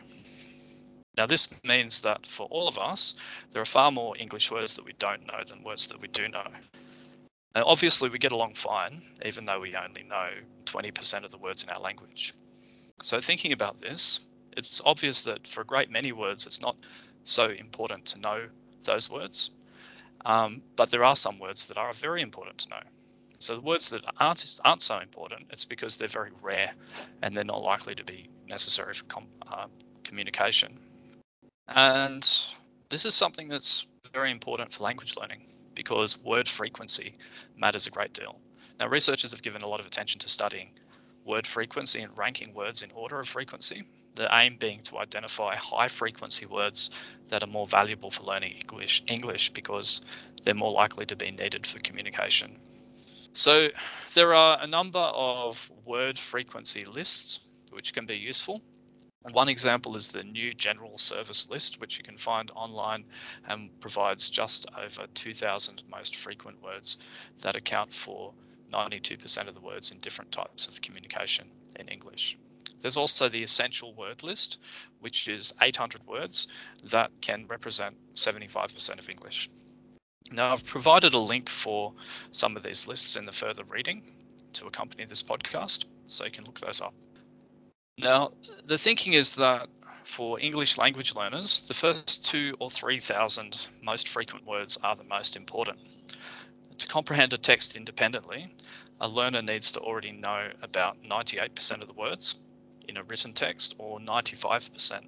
Now, 1.16 1.26
this 1.26 1.48
means 1.64 2.00
that 2.02 2.26
for 2.26 2.46
all 2.48 2.68
of 2.68 2.78
us, 2.78 3.14
there 3.50 3.62
are 3.62 3.66
far 3.66 3.90
more 3.90 4.16
English 4.18 4.50
words 4.50 4.74
that 4.74 4.84
we 4.84 4.92
don't 4.94 5.26
know 5.32 5.42
than 5.46 5.62
words 5.62 5.86
that 5.88 6.00
we 6.00 6.08
do 6.08 6.28
know. 6.28 6.46
Now, 7.54 7.64
obviously, 7.66 8.08
we 8.08 8.18
get 8.18 8.32
along 8.32 8.54
fine, 8.54 9.00
even 9.24 9.44
though 9.44 9.60
we 9.60 9.74
only 9.74 10.02
know 10.02 10.28
20% 10.66 11.24
of 11.24 11.30
the 11.30 11.38
words 11.38 11.62
in 11.62 11.70
our 11.70 11.80
language. 11.80 12.34
So 13.02 13.20
thinking 13.20 13.52
about 13.52 13.78
this, 13.78 14.20
it's 14.56 14.80
obvious 14.84 15.22
that 15.24 15.46
for 15.46 15.60
a 15.60 15.64
great 15.64 15.90
many 15.90 16.12
words, 16.12 16.46
it's 16.46 16.60
not 16.60 16.76
so 17.22 17.50
important 17.50 18.04
to 18.06 18.20
know 18.20 18.46
those 18.84 19.10
words. 19.10 19.50
Um, 20.26 20.62
but 20.76 20.90
there 20.90 21.04
are 21.04 21.16
some 21.16 21.38
words 21.38 21.68
that 21.68 21.78
are 21.78 21.92
very 21.92 22.22
important 22.22 22.58
to 22.58 22.70
know. 22.70 22.80
So 23.38 23.54
the 23.54 23.60
words 23.60 23.88
that 23.90 24.02
aren't 24.18 24.60
aren't 24.64 24.82
so 24.82 24.98
important, 24.98 25.46
it's 25.50 25.64
because 25.64 25.96
they're 25.96 26.08
very 26.08 26.32
rare, 26.42 26.72
and 27.22 27.36
they're 27.36 27.44
not 27.44 27.62
likely 27.62 27.94
to 27.94 28.04
be 28.04 28.28
necessary 28.48 28.92
for 28.92 29.04
com- 29.04 29.28
uh, 29.46 29.66
communication. 30.02 30.76
And 31.68 32.28
this 32.88 33.04
is 33.04 33.14
something 33.14 33.46
that's 33.46 33.86
very 34.12 34.32
important 34.32 34.72
for 34.72 34.82
language 34.82 35.16
learning 35.16 35.42
because 35.74 36.18
word 36.24 36.48
frequency 36.48 37.14
matters 37.56 37.86
a 37.86 37.90
great 37.90 38.12
deal. 38.12 38.40
Now, 38.80 38.88
researchers 38.88 39.30
have 39.30 39.42
given 39.42 39.62
a 39.62 39.68
lot 39.68 39.78
of 39.78 39.86
attention 39.86 40.18
to 40.20 40.28
studying 40.28 40.70
word 41.28 41.46
frequency 41.46 42.00
and 42.00 42.16
ranking 42.16 42.54
words 42.54 42.82
in 42.82 42.90
order 42.92 43.20
of 43.20 43.28
frequency. 43.28 43.84
The 44.14 44.28
aim 44.34 44.56
being 44.56 44.82
to 44.84 44.98
identify 44.98 45.54
high 45.54 45.86
frequency 45.86 46.46
words 46.46 46.90
that 47.28 47.42
are 47.42 47.46
more 47.46 47.66
valuable 47.66 48.10
for 48.10 48.24
learning 48.24 48.54
English, 48.62 49.02
English 49.06 49.50
because 49.50 50.00
they're 50.42 50.54
more 50.54 50.72
likely 50.72 51.04
to 51.06 51.14
be 51.14 51.30
needed 51.30 51.66
for 51.66 51.78
communication. 51.80 52.58
So 53.34 53.68
there 54.14 54.34
are 54.34 54.58
a 54.60 54.66
number 54.66 54.98
of 54.98 55.70
word 55.84 56.18
frequency 56.18 56.84
lists 56.84 57.40
which 57.70 57.92
can 57.92 58.06
be 58.06 58.16
useful. 58.16 58.62
One 59.32 59.48
example 59.48 59.96
is 59.96 60.10
the 60.10 60.24
new 60.24 60.54
general 60.54 60.96
service 60.96 61.50
list, 61.50 61.80
which 61.80 61.98
you 61.98 62.04
can 62.04 62.16
find 62.16 62.50
online 62.56 63.04
and 63.46 63.78
provides 63.80 64.30
just 64.30 64.66
over 64.76 65.06
2,000 65.12 65.82
most 65.90 66.16
frequent 66.16 66.62
words 66.62 66.96
that 67.40 67.54
account 67.54 67.92
for 67.92 68.32
92% 68.72 69.48
of 69.48 69.54
the 69.54 69.60
words 69.60 69.90
in 69.90 69.98
different 69.98 70.32
types 70.32 70.68
of 70.68 70.80
communication 70.82 71.46
in 71.76 71.88
English. 71.88 72.38
There's 72.80 72.96
also 72.96 73.28
the 73.28 73.42
essential 73.42 73.92
word 73.94 74.22
list, 74.22 74.58
which 75.00 75.28
is 75.28 75.52
800 75.60 76.06
words 76.06 76.48
that 76.84 77.10
can 77.20 77.46
represent 77.48 77.96
75% 78.14 78.98
of 78.98 79.08
English. 79.08 79.50
Now, 80.30 80.52
I've 80.52 80.64
provided 80.64 81.14
a 81.14 81.18
link 81.18 81.48
for 81.48 81.92
some 82.30 82.56
of 82.56 82.62
these 82.62 82.86
lists 82.86 83.16
in 83.16 83.26
the 83.26 83.32
further 83.32 83.64
reading 83.64 84.12
to 84.52 84.66
accompany 84.66 85.04
this 85.04 85.22
podcast, 85.22 85.86
so 86.06 86.24
you 86.24 86.30
can 86.30 86.44
look 86.44 86.60
those 86.60 86.80
up. 86.80 86.94
Now, 87.96 88.32
the 88.64 88.78
thinking 88.78 89.14
is 89.14 89.34
that 89.36 89.68
for 90.04 90.40
English 90.40 90.78
language 90.78 91.14
learners, 91.14 91.62
the 91.62 91.74
first 91.74 92.24
two 92.24 92.56
or 92.60 92.70
3,000 92.70 93.68
most 93.82 94.08
frequent 94.08 94.46
words 94.46 94.78
are 94.82 94.96
the 94.96 95.04
most 95.04 95.36
important. 95.36 95.78
To 96.78 96.86
comprehend 96.86 97.32
a 97.32 97.38
text 97.38 97.76
independently, 97.76 98.54
a 99.00 99.08
learner 99.08 99.42
needs 99.42 99.72
to 99.72 99.80
already 99.80 100.12
know 100.12 100.50
about 100.62 101.02
98% 101.02 101.82
of 101.82 101.88
the 101.88 101.94
words 101.94 102.36
in 102.88 102.96
a 102.96 103.02
written 103.02 103.32
text 103.32 103.74
or 103.78 103.98
95% 103.98 105.02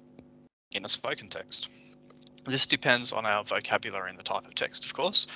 in 0.71 0.85
a 0.85 0.89
spoken 0.89 1.29
text. 1.29 1.69
This 2.43 2.65
depends 2.65 3.13
on 3.13 3.25
our 3.25 3.43
vocabulary 3.43 4.09
and 4.09 4.19
the 4.19 4.23
type 4.23 4.45
of 4.45 4.55
text, 4.55 4.85
of 4.85 4.93
course, 4.93 5.27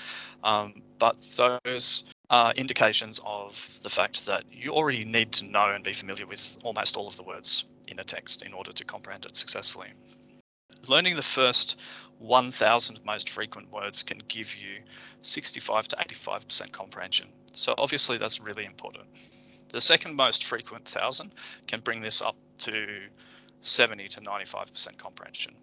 um, 0.43 0.81
but 0.97 1.15
those 1.37 2.03
are 2.29 2.51
indications 2.53 3.21
of 3.25 3.69
the 3.83 3.89
fact 3.89 4.25
that 4.25 4.43
you 4.51 4.71
already 4.71 5.05
need 5.05 5.31
to 5.33 5.45
know 5.45 5.67
and 5.67 5.83
be 5.83 5.93
familiar 5.93 6.25
with 6.25 6.57
almost 6.63 6.97
all 6.97 7.07
of 7.07 7.15
the 7.15 7.23
words 7.23 7.65
in 7.87 7.99
a 7.99 8.03
text 8.03 8.41
in 8.41 8.53
order 8.53 8.71
to 8.71 8.83
comprehend 8.83 9.25
it 9.25 9.35
successfully. 9.35 9.89
Learning 10.87 11.15
the 11.15 11.21
first 11.23 11.79
1000 12.19 13.03
most 13.03 13.29
frequent 13.29 13.71
words 13.71 14.03
can 14.03 14.21
give 14.27 14.55
you 14.55 14.81
65 15.19 15.87
to 15.87 15.95
85% 15.95 16.71
comprehension. 16.71 17.27
So 17.53 17.73
obviously 17.77 18.17
that's 18.17 18.39
really 18.39 18.65
important. 18.65 19.05
The 19.69 19.81
second 19.81 20.15
most 20.15 20.43
frequent 20.43 20.83
1000 20.83 21.33
can 21.67 21.79
bring 21.79 22.01
this 22.01 22.21
up 22.21 22.35
to 22.59 23.07
70 23.61 24.07
to 24.09 24.21
95% 24.21 24.97
comprehension. 24.97 25.55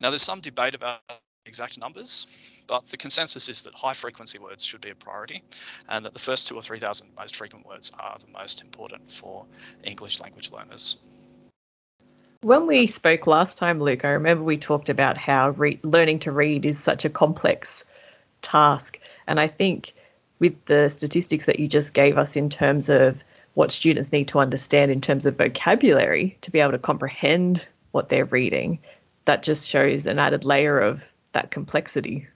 Now 0.00 0.10
there's 0.10 0.22
some 0.22 0.40
debate 0.40 0.74
about 0.74 1.00
exact 1.44 1.78
numbers, 1.80 2.26
but 2.66 2.86
the 2.86 2.96
consensus 2.96 3.48
is 3.48 3.62
that 3.62 3.74
high 3.74 3.92
frequency 3.92 4.38
words 4.38 4.64
should 4.64 4.80
be 4.80 4.90
a 4.90 4.94
priority 4.94 5.42
and 5.88 6.04
that 6.04 6.12
the 6.12 6.18
first 6.18 6.46
two 6.46 6.54
or 6.54 6.62
3,000 6.62 7.08
most 7.18 7.36
frequent 7.36 7.66
words 7.66 7.92
are 7.98 8.16
the 8.18 8.32
most 8.32 8.62
important 8.62 9.10
for 9.10 9.44
English 9.84 10.20
language 10.20 10.50
learners. 10.50 10.98
When 12.42 12.68
we 12.68 12.86
spoke 12.86 13.26
last 13.26 13.58
time, 13.58 13.80
Luke, 13.80 14.04
I 14.04 14.10
remember 14.10 14.44
we 14.44 14.58
talked 14.58 14.88
about 14.88 15.18
how 15.18 15.50
re- 15.50 15.80
learning 15.82 16.20
to 16.20 16.30
read 16.30 16.64
is 16.64 16.78
such 16.78 17.04
a 17.04 17.10
complex 17.10 17.84
task. 18.42 19.00
And 19.26 19.40
I 19.40 19.48
think 19.48 19.92
with 20.38 20.54
the 20.66 20.88
statistics 20.88 21.46
that 21.46 21.58
you 21.58 21.66
just 21.66 21.94
gave 21.94 22.16
us 22.16 22.36
in 22.36 22.48
terms 22.48 22.88
of 22.88 23.24
what 23.54 23.72
students 23.72 24.12
need 24.12 24.28
to 24.28 24.38
understand 24.38 24.92
in 24.92 25.00
terms 25.00 25.26
of 25.26 25.36
vocabulary 25.36 26.38
to 26.42 26.52
be 26.52 26.60
able 26.60 26.70
to 26.70 26.78
comprehend 26.78 27.66
what 27.90 28.08
they're 28.08 28.24
reading, 28.26 28.78
that 29.24 29.42
just 29.42 29.68
shows 29.68 30.06
an 30.06 30.20
added 30.20 30.44
layer 30.44 30.78
of 30.78 31.02
that 31.32 31.50
complexity. 31.50 32.28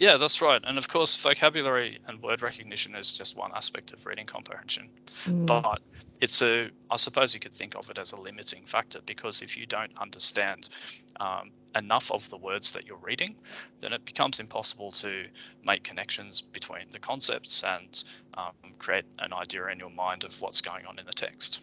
Yeah, 0.00 0.16
that's 0.16 0.40
right. 0.40 0.62
And 0.64 0.78
of 0.78 0.88
course, 0.88 1.14
vocabulary 1.14 1.98
and 2.08 2.22
word 2.22 2.40
recognition 2.40 2.94
is 2.94 3.12
just 3.12 3.36
one 3.36 3.52
aspect 3.54 3.92
of 3.92 4.06
reading 4.06 4.24
comprehension. 4.24 4.88
Mm. 5.26 5.44
But 5.44 5.80
it's 6.22 6.40
a, 6.40 6.70
I 6.90 6.96
suppose 6.96 7.34
you 7.34 7.40
could 7.40 7.52
think 7.52 7.76
of 7.76 7.90
it 7.90 7.98
as 7.98 8.12
a 8.12 8.20
limiting 8.20 8.64
factor 8.64 9.00
because 9.04 9.42
if 9.42 9.58
you 9.58 9.66
don't 9.66 9.92
understand 10.00 10.70
um, 11.20 11.50
enough 11.76 12.10
of 12.10 12.28
the 12.30 12.38
words 12.38 12.72
that 12.72 12.86
you're 12.86 12.96
reading, 12.96 13.36
then 13.80 13.92
it 13.92 14.02
becomes 14.06 14.40
impossible 14.40 14.90
to 14.92 15.26
make 15.66 15.84
connections 15.84 16.40
between 16.40 16.86
the 16.92 16.98
concepts 16.98 17.62
and 17.62 18.04
um, 18.38 18.54
create 18.78 19.04
an 19.18 19.34
idea 19.34 19.66
in 19.66 19.78
your 19.78 19.90
mind 19.90 20.24
of 20.24 20.40
what's 20.40 20.62
going 20.62 20.86
on 20.86 20.98
in 20.98 21.04
the 21.04 21.12
text. 21.12 21.60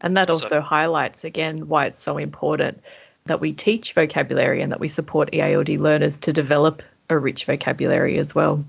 And 0.00 0.16
that 0.16 0.30
also 0.30 0.46
so, 0.46 0.60
highlights 0.60 1.24
again 1.24 1.66
why 1.66 1.86
it's 1.86 1.98
so 1.98 2.18
important 2.18 2.80
that 3.26 3.40
we 3.40 3.52
teach 3.52 3.94
vocabulary 3.94 4.62
and 4.62 4.70
that 4.70 4.78
we 4.78 4.86
support 4.86 5.30
EALD 5.32 5.80
learners 5.80 6.18
to 6.18 6.32
develop 6.32 6.82
a 7.10 7.18
rich 7.18 7.44
vocabulary 7.44 8.18
as 8.18 8.34
well. 8.34 8.64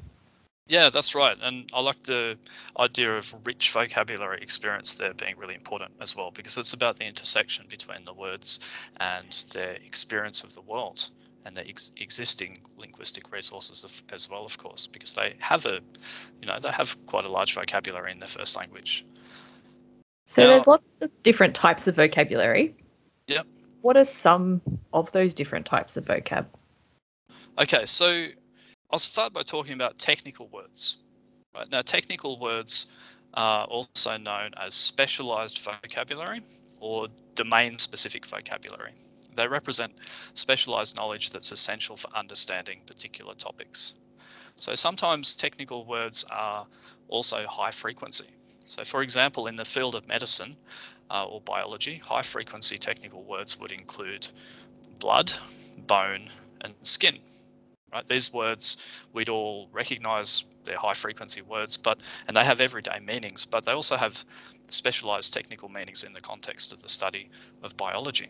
Yeah, 0.67 0.89
that's 0.89 1.13
right. 1.13 1.37
And 1.41 1.69
I 1.73 1.81
like 1.81 2.01
the 2.03 2.37
idea 2.79 3.15
of 3.15 3.35
rich 3.45 3.71
vocabulary 3.71 4.41
experience 4.41 4.95
there 4.95 5.13
being 5.13 5.37
really 5.37 5.53
important 5.53 5.91
as 6.01 6.15
well, 6.15 6.31
because 6.31 6.57
it's 6.57 6.73
about 6.73 6.97
the 6.97 7.05
intersection 7.05 7.65
between 7.69 8.03
the 8.05 8.13
words 8.13 8.59
and 8.99 9.31
their 9.53 9.73
experience 9.73 10.43
of 10.43 10.55
the 10.55 10.61
world 10.61 11.11
and 11.45 11.55
the 11.55 11.67
ex- 11.67 11.91
existing 11.97 12.57
linguistic 12.77 13.31
resources 13.31 13.83
of, 13.83 14.01
as 14.11 14.27
well, 14.27 14.43
of 14.43 14.57
course, 14.57 14.87
because 14.87 15.13
they 15.13 15.35
have 15.39 15.67
a, 15.67 15.79
you 16.41 16.47
know, 16.47 16.57
they 16.59 16.71
have 16.71 16.97
quite 17.05 17.25
a 17.25 17.29
large 17.29 17.53
vocabulary 17.53 18.11
in 18.11 18.17
their 18.17 18.27
first 18.27 18.57
language. 18.57 19.05
So 20.25 20.41
now, 20.41 20.49
there's 20.49 20.65
lots 20.65 21.01
of 21.03 21.11
different 21.21 21.53
types 21.53 21.87
of 21.87 21.95
vocabulary. 21.95 22.75
Yep 23.27 23.45
what 23.85 23.95
are 23.95 24.03
some 24.03 24.59
of 24.93 25.11
those 25.11 25.31
different 25.31 25.67
types 25.67 25.95
of 25.95 26.05
vocab? 26.05 26.47
Okay, 27.57 27.85
so 27.85 28.27
I'll 28.91 28.99
start 28.99 29.31
by 29.31 29.41
talking 29.41 29.75
about 29.75 29.97
technical 29.97 30.49
words. 30.49 30.97
Right 31.55 31.71
now, 31.71 31.79
technical 31.81 32.37
words 32.37 32.87
are 33.33 33.63
also 33.65 34.17
known 34.17 34.49
as 34.57 34.73
specialized 34.75 35.59
vocabulary 35.59 36.41
or 36.81 37.07
domain-specific 37.35 38.25
vocabulary. 38.25 38.91
They 39.35 39.47
represent 39.47 39.93
specialized 40.33 40.97
knowledge 40.97 41.29
that's 41.29 41.53
essential 41.53 41.95
for 41.95 42.09
understanding 42.13 42.81
particular 42.85 43.33
topics. 43.35 43.93
So 44.55 44.75
sometimes 44.75 45.33
technical 45.33 45.85
words 45.85 46.25
are 46.29 46.67
also 47.07 47.45
high 47.47 47.71
frequency. 47.71 48.31
So 48.59 48.83
for 48.83 49.01
example, 49.01 49.47
in 49.47 49.55
the 49.55 49.63
field 49.63 49.95
of 49.95 50.05
medicine, 50.09 50.57
uh, 51.09 51.23
or 51.25 51.39
biology, 51.39 52.01
high 52.03 52.21
frequency 52.21 52.77
technical 52.77 53.23
words 53.23 53.57
would 53.61 53.71
include 53.71 54.27
blood, 54.99 55.31
bone, 55.87 56.29
and 56.59 56.73
skin. 56.81 57.19
Right? 57.95 58.05
These 58.09 58.33
words 58.33 58.75
we'd 59.13 59.29
all 59.29 59.69
recognize 59.71 60.43
they're 60.65 60.77
high 60.77 60.93
frequency 60.93 61.41
words, 61.41 61.77
but 61.77 62.03
and 62.27 62.35
they 62.35 62.43
have 62.43 62.59
everyday 62.59 62.99
meanings, 62.99 63.45
but 63.45 63.63
they 63.63 63.71
also 63.71 63.95
have 63.95 64.25
specialized 64.69 65.33
technical 65.33 65.69
meanings 65.69 66.03
in 66.03 66.11
the 66.11 66.19
context 66.19 66.73
of 66.73 66.81
the 66.81 66.89
study 66.89 67.29
of 67.63 67.77
biology. 67.77 68.27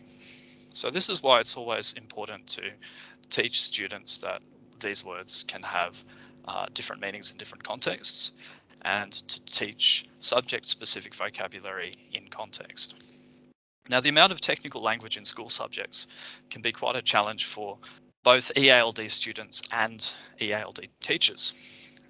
So 0.70 0.88
this 0.88 1.08
is 1.08 1.20
why 1.20 1.40
it's 1.40 1.56
always 1.56 1.94
important 1.94 2.46
to 2.48 2.62
teach 3.28 3.60
students 3.60 4.18
that 4.18 4.40
these 4.78 5.04
words 5.04 5.42
can 5.48 5.64
have 5.64 6.04
uh, 6.46 6.66
different 6.72 7.02
meanings 7.02 7.32
in 7.32 7.36
different 7.36 7.64
contexts 7.64 8.32
and 8.82 9.10
to 9.12 9.44
teach 9.46 10.06
subject-specific 10.20 11.12
vocabulary 11.12 11.90
in 12.12 12.28
context. 12.28 12.94
Now, 13.88 14.00
the 14.00 14.10
amount 14.10 14.30
of 14.30 14.40
technical 14.40 14.80
language 14.80 15.16
in 15.16 15.24
school 15.24 15.48
subjects 15.48 16.06
can 16.50 16.62
be 16.62 16.70
quite 16.70 16.94
a 16.94 17.02
challenge 17.02 17.46
for 17.46 17.78
both 18.26 18.50
EALD 18.56 19.08
students 19.08 19.62
and 19.70 20.12
EALD 20.40 20.88
teachers, 21.00 21.52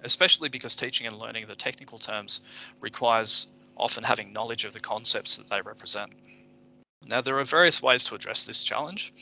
especially 0.01 0.49
because 0.49 0.75
teaching 0.75 1.05
and 1.05 1.15
learning 1.15 1.45
the 1.45 1.55
technical 1.55 1.99
terms 1.99 2.41
requires 2.81 3.49
often 3.77 4.03
having 4.03 4.33
knowledge 4.33 4.65
of 4.65 4.73
the 4.73 4.79
concepts 4.79 5.37
that 5.37 5.47
they 5.47 5.61
represent. 5.61 6.11
Now, 7.05 7.21
there 7.21 7.37
are 7.37 7.43
various 7.43 7.83
ways 7.83 8.03
to 8.05 8.15
address 8.15 8.45
this 8.45 8.63
challenge, 8.63 9.13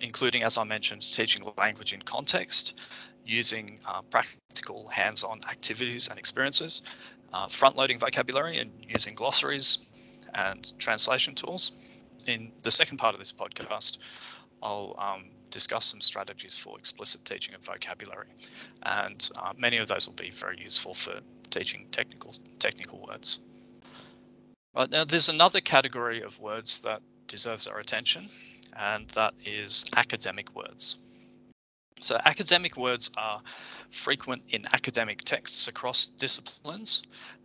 including, 0.00 0.44
as 0.44 0.56
I 0.56 0.62
mentioned, 0.62 1.02
teaching 1.02 1.42
language 1.58 1.92
in 1.92 2.02
context, 2.02 2.78
using 3.24 3.80
uh, 3.84 4.02
practical 4.02 4.86
hands-on 4.86 5.40
activities 5.50 6.06
and 6.06 6.16
experiences, 6.16 6.82
uh, 7.32 7.48
front-loading 7.48 7.98
vocabulary 7.98 8.58
and 8.58 8.70
using 8.86 9.16
glossaries 9.16 9.78
and 10.34 10.72
translation 10.78 11.34
tools. 11.34 11.72
In 12.28 12.52
the 12.62 12.70
second 12.70 12.98
part 12.98 13.16
of 13.16 13.18
this 13.18 13.32
podcast, 13.32 13.98
I'll 14.62 14.94
um, 14.98 15.24
discuss 15.50 15.86
some 15.86 16.00
strategies 16.00 16.56
for 16.56 16.78
explicit 16.78 17.24
teaching 17.24 17.54
of 17.54 17.64
vocabulary, 17.64 18.28
and 18.82 19.28
uh, 19.36 19.52
many 19.56 19.76
of 19.78 19.88
those 19.88 20.06
will 20.06 20.14
be 20.14 20.30
very 20.30 20.58
useful 20.60 20.94
for 20.94 21.20
teaching 21.50 21.86
technical 21.90 22.34
technical 22.58 23.04
words. 23.06 23.38
Right 24.74 24.90
now, 24.90 25.04
there's 25.04 25.28
another 25.28 25.60
category 25.60 26.22
of 26.22 26.38
words 26.38 26.80
that 26.80 27.00
deserves 27.28 27.66
our 27.66 27.78
attention, 27.78 28.28
and 28.76 29.08
that 29.10 29.34
is 29.44 29.84
academic 29.96 30.54
words. 30.54 30.98
So 32.00 32.20
academic 32.26 32.76
words 32.76 33.10
are 33.16 33.40
frequent 33.90 34.42
in 34.50 34.64
academic 34.74 35.22
texts 35.24 35.66
across 35.66 36.04
disciplines 36.06 37.02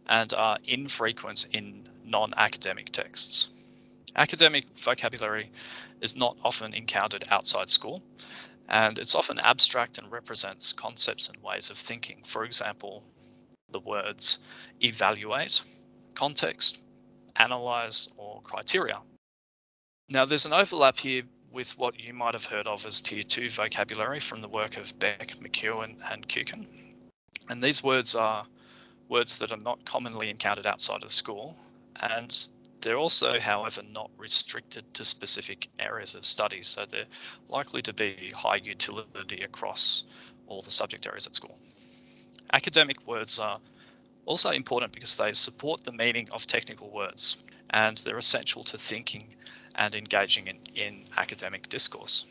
and 0.08 0.34
are 0.34 0.58
infrequent 0.65 1.48
in 1.53 1.86
non-academic 2.03 2.89
texts. 2.91 3.61
Academic 4.15 4.65
vocabulary 4.77 5.51
is 6.01 6.15
not 6.15 6.38
often 6.44 6.74
encountered 6.74 7.24
outside 7.30 7.70
school, 7.70 8.03
and 8.68 9.00
it's 9.00 9.15
often 9.15 9.39
abstract 9.39 9.98
and 9.98 10.12
represents 10.12 10.74
concepts 10.74 11.30
and 11.30 11.41
ways 11.44 11.70
of 11.70 11.77
thinking. 11.77 12.22
For 12.25 12.44
example, 12.44 13.03
the 13.70 13.80
words 13.80 14.39
evaluate, 14.82 15.62
context, 16.13 16.82
analyze, 17.38 18.10
or 18.18 18.41
criteria. 18.41 19.00
Now, 20.10 20.25
there's 20.25 20.46
an 20.46 20.53
overlap 20.53 20.98
here 21.00 21.24
with 21.51 21.77
what 21.77 22.00
you 22.00 22.13
might 22.13 22.34
have 22.34 22.46
heard 22.46 22.68
of 22.68 22.86
as 22.86 23.01
Tier 23.01 23.24
2 23.24 23.50
vocabulary 23.50 24.20
from 24.20 24.41
the 24.41 24.48
work 24.50 24.77
of 24.77 24.98
Beck, 25.00 25.36
McKeown, 25.41 25.98
and 26.12 26.27
Kucan. 26.27 26.68
And 27.50 27.63
these 27.63 27.84
words 27.84 28.15
are 28.15 28.46
words 29.10 29.39
that 29.39 29.51
are 29.51 29.58
not 29.58 29.84
commonly 29.86 30.30
encountered 30.30 30.65
outside 30.65 31.03
of 31.03 31.12
school, 31.12 31.58
and 31.98 32.48
they're 32.82 32.98
also, 32.98 33.40
however, 33.40 33.82
not 33.84 34.10
restricted 34.18 34.94
to 34.96 35.06
specific 35.06 35.70
areas 35.80 36.16
of 36.16 36.26
study, 36.26 36.64
so 36.64 36.86
they're 36.86 37.06
likely 37.48 37.82
to 37.84 37.94
be 37.94 38.32
high 38.36 38.56
utility 38.56 39.42
across 39.42 40.04
all 40.48 40.62
the 40.62 40.72
subject 40.72 41.08
areas 41.08 41.28
at 41.28 41.36
school. 41.36 41.58
Academic 42.54 43.08
words 43.08 43.40
are 43.40 43.60
also 44.26 44.52
important 44.52 44.94
because 44.94 45.16
they 45.16 45.34
support 45.34 45.84
the 45.84 45.92
meaning 45.92 46.28
of 46.32 46.46
technical 46.46 46.90
words 46.90 47.38
and 47.70 47.98
they're 48.00 48.18
essential 48.18 48.64
to 48.64 48.78
thinking 48.78 49.36
and 49.76 49.96
engaging 49.96 50.48
in, 50.48 50.60
in 50.76 51.04
academic 51.18 51.70
discourse. 51.70 52.26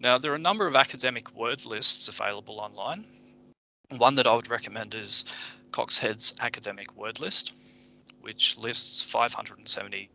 Now, 0.00 0.18
there 0.18 0.30
are 0.32 0.36
a 0.36 0.50
number 0.50 0.66
of 0.66 0.76
academic 0.76 1.34
word 1.34 1.66
lists 1.66 2.06
available 2.06 2.60
online. 2.60 3.04
One 3.96 4.14
that 4.14 4.26
I 4.26 4.34
would 4.34 4.50
recommend 4.50 4.94
is 4.94 5.24
Coxhead's 5.72 6.34
Academic 6.40 6.94
Word 6.94 7.18
List, 7.18 7.52
which 8.28 8.58
lists 8.58 9.00
570 9.00 10.10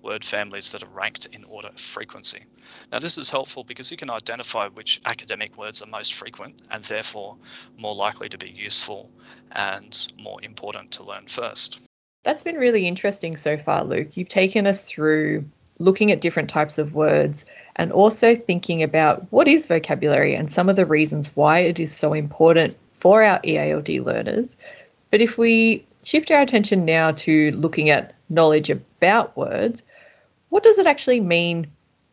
word 0.00 0.24
families 0.24 0.70
that 0.70 0.84
are 0.84 0.94
ranked 0.94 1.26
in 1.34 1.42
order 1.42 1.66
of 1.66 1.80
frequency. 1.80 2.44
Now, 2.92 3.00
this 3.00 3.18
is 3.18 3.28
helpful 3.28 3.64
because 3.64 3.90
you 3.90 3.96
can 3.96 4.10
identify 4.10 4.68
which 4.68 5.00
academic 5.06 5.58
words 5.58 5.82
are 5.82 5.88
most 5.88 6.14
frequent 6.14 6.54
and 6.70 6.84
therefore 6.84 7.36
more 7.78 7.96
likely 7.96 8.28
to 8.28 8.38
be 8.38 8.48
useful 8.48 9.10
and 9.50 10.06
more 10.22 10.38
important 10.44 10.92
to 10.92 11.02
learn 11.02 11.26
first. 11.26 11.80
That's 12.22 12.44
been 12.44 12.54
really 12.54 12.86
interesting 12.86 13.34
so 13.34 13.56
far, 13.56 13.82
Luke. 13.82 14.16
You've 14.16 14.28
taken 14.28 14.64
us 14.64 14.82
through 14.84 15.44
looking 15.80 16.12
at 16.12 16.20
different 16.20 16.48
types 16.48 16.78
of 16.78 16.94
words 16.94 17.44
and 17.74 17.90
also 17.90 18.36
thinking 18.36 18.84
about 18.84 19.26
what 19.32 19.48
is 19.48 19.66
vocabulary 19.66 20.36
and 20.36 20.52
some 20.52 20.68
of 20.68 20.76
the 20.76 20.86
reasons 20.86 21.34
why 21.34 21.58
it 21.58 21.80
is 21.80 21.92
so 21.92 22.12
important 22.12 22.76
for 23.00 23.24
our 23.24 23.40
EALD 23.40 24.04
learners. 24.04 24.56
But 25.10 25.20
if 25.20 25.38
we 25.38 25.85
shift 26.02 26.30
our 26.30 26.40
attention 26.40 26.84
now 26.84 27.12
to 27.12 27.50
looking 27.52 27.90
at 27.90 28.14
knowledge 28.28 28.70
about 28.70 29.36
words, 29.36 29.82
what 30.48 30.62
does 30.62 30.78
it 30.78 30.86
actually 30.86 31.20
mean 31.20 31.66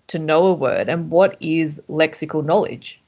to 0.08 0.20
know 0.20 0.48
a 0.48 0.54
word 0.54 0.90
and 0.90 1.10
what 1.10 1.38
is 1.40 1.82
lexical 1.90 2.44
knowledge? 2.44 3.00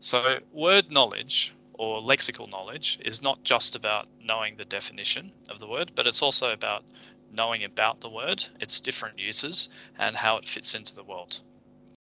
So, 0.00 0.38
word 0.52 0.90
knowledge 0.90 1.54
or 1.74 2.00
lexical 2.00 2.50
knowledge 2.50 2.98
is 3.04 3.22
not 3.22 3.42
just 3.44 3.76
about 3.76 4.08
knowing 4.22 4.56
the 4.56 4.64
definition 4.64 5.32
of 5.48 5.58
the 5.58 5.68
word, 5.68 5.92
but 5.94 6.06
it's 6.06 6.22
also 6.22 6.52
about 6.52 6.84
knowing 7.32 7.64
about 7.64 8.00
the 8.00 8.08
word, 8.08 8.44
its 8.60 8.80
different 8.80 9.18
uses, 9.18 9.68
and 9.98 10.16
how 10.16 10.36
it 10.36 10.48
fits 10.48 10.74
into 10.74 10.94
the 10.94 11.04
world. 11.04 11.40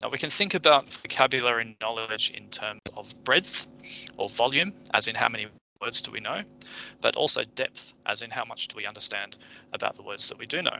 Now, 0.02 0.08
we 0.08 0.18
can 0.18 0.30
think 0.30 0.54
about 0.54 0.88
vocabulary 0.88 1.76
knowledge 1.80 2.30
in 2.30 2.48
terms 2.48 2.80
of 2.96 3.12
breadth 3.22 3.66
or 4.16 4.28
volume, 4.28 4.72
as 4.94 5.08
in 5.08 5.14
how 5.14 5.28
many 5.28 5.46
words 5.80 6.02
do 6.02 6.10
we 6.10 6.20
know, 6.20 6.42
but 7.00 7.16
also 7.16 7.42
depth, 7.54 7.94
as 8.06 8.22
in 8.22 8.30
how 8.30 8.44
much 8.44 8.68
do 8.68 8.76
we 8.76 8.86
understand 8.86 9.38
about 9.72 9.94
the 9.94 10.02
words 10.02 10.28
that 10.28 10.38
we 10.38 10.46
do 10.46 10.62
know. 10.62 10.78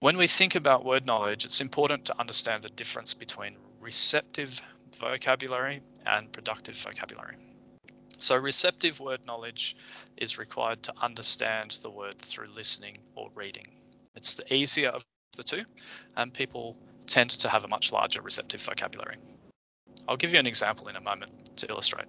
When 0.00 0.18
we 0.18 0.26
think 0.26 0.54
about 0.54 0.84
word 0.84 1.06
knowledge, 1.06 1.44
it's 1.44 1.62
important 1.62 2.04
to 2.06 2.20
understand 2.20 2.62
the 2.62 2.68
difference 2.68 3.14
between 3.14 3.56
receptive 3.80 4.60
vocabulary 4.98 5.80
and 6.04 6.30
productive 6.32 6.76
vocabulary. 6.76 7.36
So, 8.18 8.36
receptive 8.36 9.00
word 9.00 9.24
knowledge 9.26 9.76
is 10.16 10.38
required 10.38 10.82
to 10.84 10.94
understand 11.00 11.78
the 11.82 11.90
word 11.90 12.18
through 12.18 12.48
listening 12.48 12.98
or 13.14 13.30
reading. 13.34 13.66
It's 14.14 14.34
the 14.34 14.52
easier 14.52 14.88
of 14.90 15.04
the 15.36 15.42
two, 15.42 15.64
and 16.16 16.32
people 16.32 16.76
tend 17.06 17.30
to 17.30 17.48
have 17.48 17.64
a 17.64 17.68
much 17.68 17.92
larger 17.92 18.22
receptive 18.22 18.60
vocabulary. 18.60 19.16
I'll 20.08 20.16
give 20.16 20.32
you 20.32 20.38
an 20.38 20.46
example 20.46 20.88
in 20.88 20.96
a 20.96 21.00
moment 21.00 21.56
to 21.56 21.68
illustrate. 21.68 22.06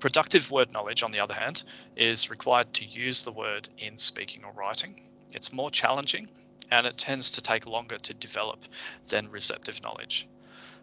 Productive 0.00 0.50
word 0.50 0.72
knowledge, 0.72 1.02
on 1.02 1.12
the 1.12 1.20
other 1.20 1.34
hand, 1.34 1.64
is 1.96 2.30
required 2.30 2.72
to 2.74 2.84
use 2.84 3.22
the 3.22 3.32
word 3.32 3.68
in 3.78 3.96
speaking 3.98 4.44
or 4.44 4.52
writing. 4.52 5.00
It's 5.32 5.52
more 5.52 5.70
challenging 5.70 6.28
and 6.70 6.86
it 6.86 6.98
tends 6.98 7.30
to 7.30 7.42
take 7.42 7.66
longer 7.66 7.98
to 7.98 8.14
develop 8.14 8.64
than 9.08 9.30
receptive 9.30 9.82
knowledge. 9.82 10.26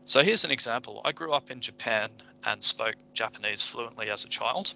So 0.05 0.24
here's 0.24 0.43
an 0.43 0.51
example. 0.51 1.01
I 1.05 1.12
grew 1.12 1.34
up 1.34 1.51
in 1.51 1.62
Japan 1.62 2.10
and 2.46 2.63
spoke 2.63 2.96
Japanese 3.13 3.65
fluently 3.65 4.10
as 4.10 4.25
a 4.25 4.29
child. 4.29 4.74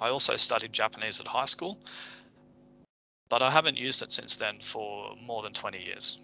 I 0.00 0.08
also 0.08 0.36
studied 0.36 0.72
Japanese 0.72 1.20
at 1.20 1.26
high 1.26 1.46
school, 1.46 1.78
but 3.28 3.42
I 3.42 3.50
haven't 3.50 3.76
used 3.76 4.02
it 4.02 4.12
since 4.12 4.36
then 4.36 4.60
for 4.60 5.14
more 5.16 5.42
than 5.42 5.52
20 5.52 5.82
years. 5.82 6.18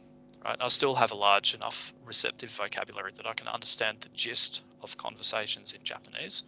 Right? 0.45 0.57
I 0.61 0.69
still 0.69 0.95
have 0.95 1.13
a 1.13 1.17
large 1.17 1.55
enough 1.55 1.95
receptive 2.05 2.51
vocabulary 2.51 3.13
that 3.17 3.27
I 3.27 3.33
can 3.33 3.49
understand 3.49 3.99
the 4.01 4.11
gist 4.11 4.65
of 4.83 4.97
conversations 4.97 5.73
in 5.73 5.83
Japanese. 5.83 6.45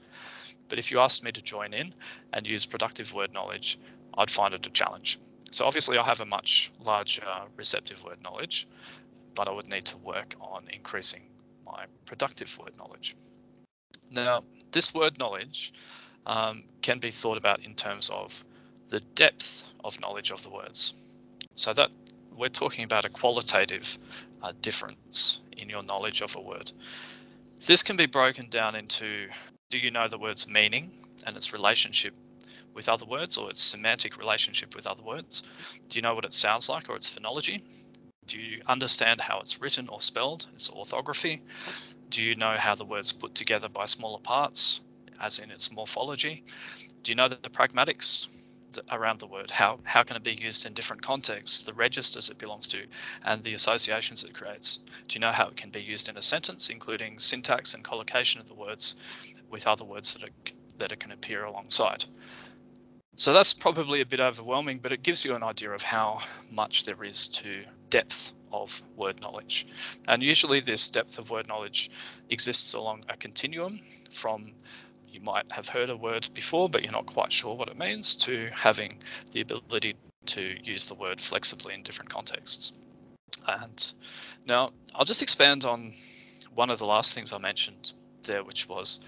But 0.69 0.79
if 0.79 0.91
you 0.91 1.01
asked 1.01 1.25
me 1.25 1.33
to 1.33 1.43
join 1.43 1.73
in 1.73 1.95
and 2.33 2.47
use 2.47 2.67
productive 2.67 3.15
word 3.15 3.33
knowledge, 3.33 3.79
I'd 4.19 4.31
find 4.31 4.53
it 4.53 4.67
a 4.67 4.71
challenge. 4.71 5.19
So 5.51 5.65
obviously 5.65 5.97
I 5.97 6.05
have 6.05 6.21
a 6.21 6.27
much 6.27 6.73
larger 6.81 7.25
receptive 7.57 8.05
word 8.05 8.23
knowledge, 8.23 8.69
but 9.35 9.49
I 9.49 9.53
would 9.53 9.69
need 9.69 9.85
to 9.87 9.97
work 9.99 10.35
on 10.41 10.69
increasing 10.73 11.23
my 11.65 11.87
productive 12.05 12.59
word 12.59 12.77
knowledge. 12.77 13.17
Now, 14.11 14.43
this 14.73 14.95
word 14.95 15.19
knowledge 15.19 15.73
um, 16.27 16.65
can 16.83 16.99
be 16.99 17.11
thought 17.11 17.39
about 17.39 17.65
in 17.65 17.75
terms 17.75 18.11
of 18.11 18.45
the 18.89 19.01
depth 19.15 19.75
of 19.85 20.01
knowledge 20.01 20.31
of 20.31 20.43
the 20.43 20.51
words. 20.51 20.95
So 21.55 21.73
that 21.73 21.91
we're 22.37 22.49
talking 22.49 22.85
about 22.85 23.05
a 23.05 23.09
qualitative 23.09 23.99
uh, 24.43 24.53
difference 24.61 25.41
in 25.57 25.69
your 25.69 25.83
knowledge 25.83 26.23
of 26.23 26.37
a 26.37 26.41
word. 26.41 26.71
This 27.67 27.83
can 27.83 27.97
be 27.97 28.07
broken 28.07 28.49
down 28.49 28.75
into 28.75 29.29
do 29.71 29.79
you 29.79 29.91
know 29.91 30.07
the 30.07 30.19
word's 30.19 30.47
meaning 30.47 30.93
and 31.27 31.37
its 31.37 31.53
relationship 31.53 32.15
with 32.75 32.89
other 32.89 33.07
words 33.07 33.37
or 33.37 33.51
its 33.51 33.63
semantic 33.63 34.19
relationship 34.19 34.77
with 34.77 34.87
other 34.87 35.03
words? 35.03 35.43
Do 35.89 35.99
you 35.99 36.03
know 36.03 36.15
what 36.15 36.25
it 36.25 36.33
sounds 36.33 36.69
like 36.69 36.89
or 36.89 36.97
its 36.97 37.11
phonology? 37.11 37.63
Do 38.27 38.39
you 38.39 38.61
understand 38.67 39.21
how 39.21 39.41
it's 39.41 39.61
written 39.61 39.89
or 39.89 40.01
spelled, 40.01 40.49
its 40.53 40.71
orthography? 40.71 41.43
Do 42.11 42.23
you 42.23 42.35
know 42.35 42.57
how 42.57 42.75
the 42.75 42.85
word's 42.85 43.13
put 43.13 43.35
together 43.35 43.69
by 43.69 43.87
smaller 43.87 44.21
parts, 44.21 44.81
as 45.21 45.39
in 45.39 45.51
its 45.51 45.73
morphology? 45.73 46.45
Do 47.03 47.13
you 47.13 47.17
know 47.17 47.29
the, 47.29 47.39
the 47.43 47.51
pragmatics 47.51 48.29
around 48.91 49.21
the 49.21 49.27
word? 49.27 49.51
How, 49.51 49.81
how 49.85 50.03
can 50.03 50.17
it 50.17 50.23
be 50.23 50.35
used 50.35 50.67
in 50.67 50.73
different 50.73 51.03
contexts, 51.03 51.63
the 51.63 51.73
registers 51.73 52.31
it 52.31 52.39
belongs 52.39 52.67
to, 52.69 52.87
and 53.25 53.43
the 53.43 53.55
associations 53.55 54.25
it 54.25 54.35
creates? 54.35 54.81
Do 55.09 55.15
you 55.15 55.21
know 55.21 55.33
how 55.33 55.49
it 55.49 55.57
can 55.57 55.71
be 55.71 55.83
used 55.83 56.09
in 56.09 56.17
a 56.17 56.23
sentence, 56.23 56.71
including 56.71 57.19
syntax 57.19 57.75
and 57.75 57.85
collocation 57.85 58.41
of 58.41 58.49
the 58.49 58.55
words 58.55 58.97
with 59.51 59.67
other 59.67 59.85
words 59.85 60.15
that, 60.15 60.25
are, 60.25 60.53
that 60.79 60.93
it 60.93 61.01
can 61.01 61.13
appear 61.13 61.45
alongside? 61.45 62.05
So 63.19 63.33
that's 63.33 63.55
probably 63.55 64.03
a 64.03 64.07
bit 64.07 64.21
overwhelming, 64.21 64.79
but 64.79 64.93
it 64.93 65.03
gives 65.03 65.25
you 65.25 65.35
an 65.35 65.43
idea 65.43 65.71
of 65.71 65.83
how 65.83 66.21
much 66.51 66.85
there 66.85 67.03
is 67.03 67.29
to 67.29 67.65
depth 67.89 68.33
of 68.53 68.83
word 68.95 69.21
knowledge. 69.23 69.67
And 70.07 70.23
usually 70.23 70.61
this 70.61 70.89
depth 70.89 71.19
of 71.19 71.31
word 71.31 71.49
knowledge 71.49 71.91
exists 72.29 72.75
along 72.75 73.05
a 73.09 73.17
continuum 73.17 73.81
from 74.11 74.53
you 75.17 75.23
might 75.23 75.51
have 75.51 75.69
heard 75.69 75.89
a 75.89 75.97
word 75.97 76.29
before, 76.35 76.69
but 76.69 76.83
you're 76.83 76.93
not 76.93 77.07
quite 77.07 77.33
sure 77.33 77.55
what 77.55 77.69
it 77.69 77.79
means, 77.79 78.15
to 78.15 78.51
having 78.53 78.99
the 79.31 79.41
ability 79.41 79.95
to 80.27 80.43
use 80.63 80.87
the 80.87 80.95
word 80.95 81.21
flexibly 81.21 81.73
in 81.73 81.83
different 81.83 82.11
contexts. 82.11 82.73
And 83.49 83.95
now 84.47 84.73
I'll 84.95 85.07
just 85.07 85.23
expand 85.23 85.65
on 85.65 85.95
one 86.55 86.69
of 86.69 86.79
the 86.79 86.85
last 86.85 87.15
things 87.15 87.33
I 87.33 87.39
mentioned 87.39 87.95
there, 88.25 88.45
which 88.45 88.69
was 88.69 89.01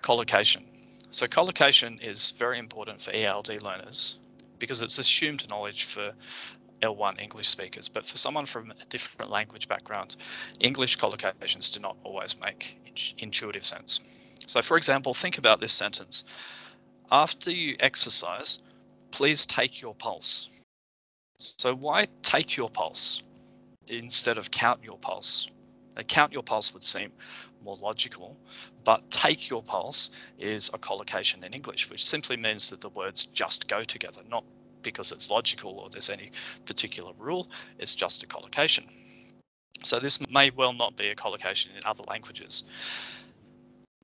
collocation. 0.00 0.64
So 1.10 1.28
collocation 1.28 2.00
is 2.00 2.32
very 2.32 2.58
important 2.58 3.00
for 3.00 3.12
ELD 3.12 3.62
learners 3.62 4.18
because 4.58 4.82
it's 4.82 4.98
assumed 4.98 5.48
knowledge 5.48 5.84
for 5.84 6.12
L1 6.82 7.20
English 7.20 7.48
speakers, 7.48 7.88
but 7.88 8.04
for 8.04 8.16
someone 8.16 8.46
from 8.46 8.72
a 8.72 8.84
different 8.88 9.30
language 9.30 9.68
background, 9.68 10.16
English 10.58 10.98
collocations 10.98 11.72
do 11.72 11.78
not 11.78 11.96
always 12.02 12.34
make 12.40 12.76
intuitive 13.18 13.64
sense. 13.64 14.00
So 14.46 14.62
for 14.62 14.76
example, 14.76 15.14
think 15.14 15.38
about 15.38 15.60
this 15.60 15.72
sentence. 15.72 16.24
After 17.10 17.50
you 17.50 17.76
exercise, 17.80 18.58
please 19.10 19.46
take 19.46 19.80
your 19.80 19.94
pulse. 19.94 20.48
So 21.36 21.74
why 21.74 22.06
take 22.22 22.56
your 22.56 22.70
pulse 22.70 23.22
instead 23.88 24.38
of 24.38 24.50
count 24.50 24.82
your 24.82 24.98
pulse? 24.98 25.48
Now, 25.96 26.02
count 26.02 26.32
your 26.32 26.42
pulse 26.42 26.72
would 26.72 26.82
seem 26.82 27.12
more 27.62 27.76
logical, 27.76 28.36
but 28.84 29.10
take 29.10 29.50
your 29.50 29.62
pulse 29.62 30.10
is 30.38 30.70
a 30.72 30.78
collocation 30.78 31.44
in 31.44 31.52
English, 31.52 31.90
which 31.90 32.04
simply 32.04 32.36
means 32.36 32.70
that 32.70 32.80
the 32.80 32.88
words 32.90 33.26
just 33.26 33.68
go 33.68 33.84
together, 33.84 34.22
not 34.30 34.44
because 34.82 35.12
it's 35.12 35.30
logical 35.30 35.78
or 35.78 35.90
there's 35.90 36.10
any 36.10 36.30
particular 36.64 37.12
rule, 37.18 37.48
it's 37.78 37.94
just 37.94 38.22
a 38.22 38.26
collocation. 38.26 38.84
So 39.84 39.98
this 39.98 40.20
may 40.30 40.50
well 40.50 40.72
not 40.72 40.96
be 40.96 41.08
a 41.08 41.14
collocation 41.14 41.72
in 41.74 41.80
other 41.84 42.04
languages. 42.08 42.64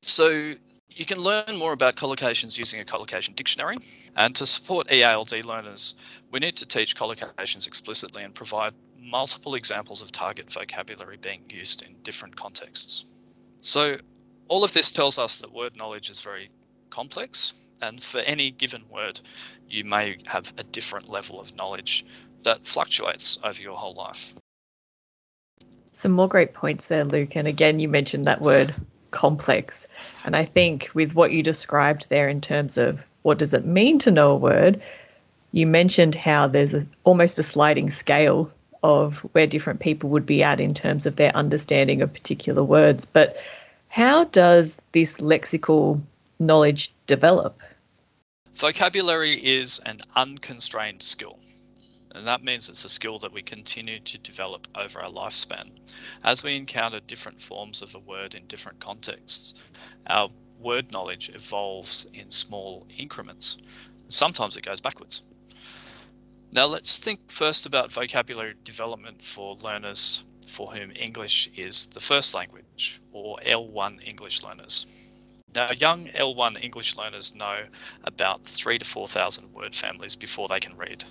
So 0.03 0.55
you 0.99 1.07
can 1.07 1.19
learn 1.19 1.57
more 1.57 1.73
about 1.73 1.95
collocations 1.95 2.59
using 2.59 2.81
a 2.81 2.85
collocation 2.85 3.35
dictionary. 3.35 3.77
And 4.17 4.35
to 4.37 4.47
support 4.47 4.89
EALD 4.91 5.45
learners, 5.45 5.95
we 6.33 6.41
need 6.41 6.57
to 6.57 6.67
teach 6.67 6.97
collocations 6.97 7.67
explicitly 7.67 8.25
and 8.25 8.35
provide 8.35 8.75
multiple 9.01 9.55
examples 9.55 10.03
of 10.03 10.11
target 10.11 10.53
vocabulary 10.53 11.17
being 11.17 11.43
used 11.49 11.83
in 11.83 11.95
different 12.03 12.35
contexts. 12.37 13.05
So 13.61 13.97
all 14.49 14.65
of 14.65 14.73
this 14.73 14.91
tells 14.91 15.19
us 15.19 15.39
that 15.39 15.53
word 15.53 15.77
knowledge 15.77 16.11
is 16.11 16.21
very 16.21 16.51
complex, 16.91 17.53
and 17.81 18.03
for 18.03 18.19
any 18.21 18.51
given 18.51 18.83
word, 18.91 19.21
you 19.69 19.85
may 19.85 20.17
have 20.27 20.53
a 20.59 20.65
different 20.65 21.09
level 21.09 21.41
of 21.41 21.55
knowledge 21.57 22.05
that 22.43 22.67
fluctuates 22.67 23.39
over 23.45 23.63
your 23.63 23.77
whole 23.77 23.95
life. 23.95 24.35
Some 25.93 26.13
more 26.13 26.29
great 26.29 26.55
points 26.55 26.89
there, 26.89 27.05
Luke. 27.05 27.37
And 27.37 27.47
again, 27.47 27.79
you 27.79 27.89
mentioned 27.89 28.25
that 28.25 28.41
word 28.41 28.75
complex. 29.11 29.87
And 30.25 30.37
I 30.37 30.45
think 30.45 30.91
with 30.95 31.15
what 31.15 31.33
you 31.33 31.43
described 31.43 32.09
there 32.09 32.29
in 32.29 32.41
terms 32.41 32.79
of 32.79 33.05
what 33.23 33.39
does 33.39 33.55
it 33.55 33.65
mean 33.65 33.99
to 34.01 34.11
know 34.11 34.31
a 34.31 34.37
word, 34.37 34.81
you 35.53 35.67
mentioned 35.67 36.15
how 36.15 36.47
there's 36.47 36.75
a, 36.75 36.87
almost 37.05 37.39
a 37.39 37.43
sliding 37.43 37.91
scale 37.91 38.51
of 38.83 39.19
where 39.33 39.47
different 39.47 39.81
people 39.81 40.11
would 40.11 40.27
be 40.27 40.43
at 40.43 40.61
in 40.61 40.75
terms 40.75 41.07
of 41.07 41.17
their 41.17 41.35
understanding 41.37 42.03
of 42.03 42.13
particular 42.13 42.63
words. 42.63 43.05
But 43.05 43.37
how 43.89 44.25
does 44.25 44.81
this 44.93 45.19
lexical 45.19 46.03
knowledge 46.39 46.93
develop? 47.07 47.61
Vocabulary 48.55 49.35
is 49.35 49.81
an 49.87 50.01
unconstrained 50.17 51.03
skill. 51.03 51.39
And 52.13 52.27
that 52.27 52.43
means 52.43 52.69
it's 52.69 52.85
a 52.85 52.89
skill 52.89 53.19
that 53.19 53.33
we 53.33 53.43
continue 53.43 54.01
to 54.01 54.19
develop 54.19 54.67
over 54.75 55.01
our 55.01 55.09
lifespan. 55.09 55.71
As 56.25 56.43
we 56.43 56.57
encounter 56.57 57.01
different 57.01 57.41
forms 57.41 57.83
of 57.83 57.95
a 57.95 57.99
word 57.99 58.35
in 58.35 58.47
different 58.47 58.81
contexts, 58.81 59.55
our 60.07 60.31
word 60.59 60.93
knowledge 60.93 61.31
evolves 61.31 62.07
in 62.15 62.31
small 62.31 62.87
increments. 62.97 63.59
Sometimes 64.09 64.57
it 64.57 64.63
goes 64.65 64.81
backwards. 64.81 65.23
Now 66.51 66.67
let's 66.67 66.99
think 66.99 67.31
first 67.31 67.67
about 67.67 67.93
vocabulary 67.93 68.55
development 68.65 69.23
for 69.23 69.57
learners 69.57 70.25
for 70.49 70.73
whom 70.73 70.93
English 70.97 71.51
is 71.57 71.87
the 71.89 72.01
first 72.01 72.35
language, 72.35 73.01
or 73.13 73.39
L1 73.41 74.07
English 74.09 74.43
learners. 74.43 74.87
Now, 75.55 75.71
young 75.73 76.09
L1 76.09 76.63
English 76.63 76.97
learners 76.97 77.35
know 77.35 77.67
about 78.05 78.45
three 78.45 78.79
to 78.79 78.85
4,000 78.85 79.53
word 79.53 79.75
families 79.75 80.17
before 80.17 80.49
they 80.49 80.61
can 80.61 80.77
read. 80.77 81.05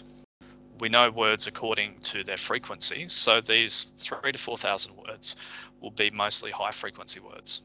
We 0.80 0.90
know 0.90 1.10
words 1.10 1.48
according 1.48 2.02
to 2.02 2.24
their 2.24 2.38
frequency, 2.38 3.10
so 3.10 3.42
these 3.42 3.88
three 3.98 4.32
to 4.32 4.38
4,000 4.38 4.96
words 4.96 5.36
will 5.80 5.92
be 5.92 6.12
mostly 6.12 6.52
high 6.52 6.72
frequency 6.72 7.20
words. 7.20 7.62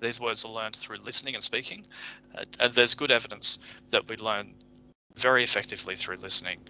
These 0.00 0.20
words 0.20 0.44
are 0.44 0.52
learned 0.52 0.76
through 0.76 0.98
listening 0.98 1.34
and 1.34 1.44
speaking, 1.44 1.84
uh, 2.34 2.44
and 2.58 2.72
there's 2.72 2.94
good 2.94 3.10
evidence 3.10 3.58
that 3.90 4.08
we 4.08 4.16
learn 4.16 4.54
very 5.14 5.42
effectively 5.42 5.96
through 5.96 6.16
listening 6.16 6.60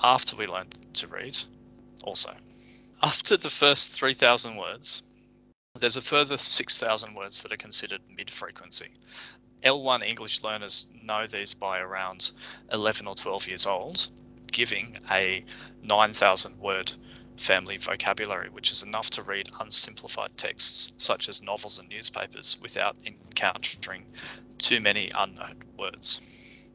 after 0.00 0.36
we 0.36 0.46
learn 0.46 0.68
to 0.92 1.06
read 1.06 1.36
also. 2.04 2.36
After 3.02 3.36
the 3.36 3.50
first 3.50 3.92
3,000 3.92 4.56
words, 4.56 5.02
there's 5.74 5.96
a 5.96 6.02
further 6.02 6.38
6,000 6.38 7.14
words 7.14 7.42
that 7.42 7.52
are 7.52 7.56
considered 7.56 8.00
mid 8.08 8.30
frequency. 8.30 8.90
L1 9.62 10.02
English 10.02 10.42
learners 10.42 10.86
know 11.02 11.26
these 11.26 11.54
by 11.54 11.80
around 11.80 12.30
11 12.72 13.06
or 13.06 13.14
12 13.14 13.48
years 13.48 13.66
old, 13.66 14.08
giving 14.52 14.98
a 15.10 15.44
9,000 15.82 16.58
word 16.58 16.92
family 17.36 17.76
vocabulary, 17.76 18.48
which 18.48 18.70
is 18.70 18.82
enough 18.82 19.10
to 19.10 19.22
read 19.22 19.50
unsimplified 19.60 20.36
texts 20.36 20.92
such 20.98 21.28
as 21.28 21.42
novels 21.42 21.78
and 21.78 21.88
newspapers 21.88 22.58
without 22.62 22.96
encountering 23.04 24.06
too 24.58 24.80
many 24.80 25.10
unknown 25.16 25.62
words. 25.78 26.20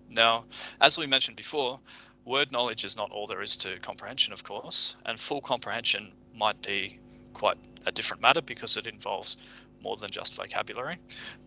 Now, 0.09 0.45
as 0.79 0.97
we 0.97 1.07
mentioned 1.07 1.37
before, 1.37 1.79
word 2.25 2.51
knowledge 2.51 2.85
is 2.85 2.95
not 2.95 3.11
all 3.11 3.27
there 3.27 3.41
is 3.41 3.55
to 3.57 3.79
comprehension, 3.79 4.33
of 4.33 4.43
course, 4.43 4.95
and 5.05 5.19
full 5.19 5.41
comprehension 5.41 6.11
might 6.35 6.61
be 6.61 6.99
quite 7.33 7.57
a 7.85 7.91
different 7.91 8.21
matter 8.21 8.41
because 8.41 8.77
it 8.77 8.87
involves 8.87 9.37
more 9.81 9.97
than 9.97 10.11
just 10.11 10.35
vocabulary. 10.35 10.97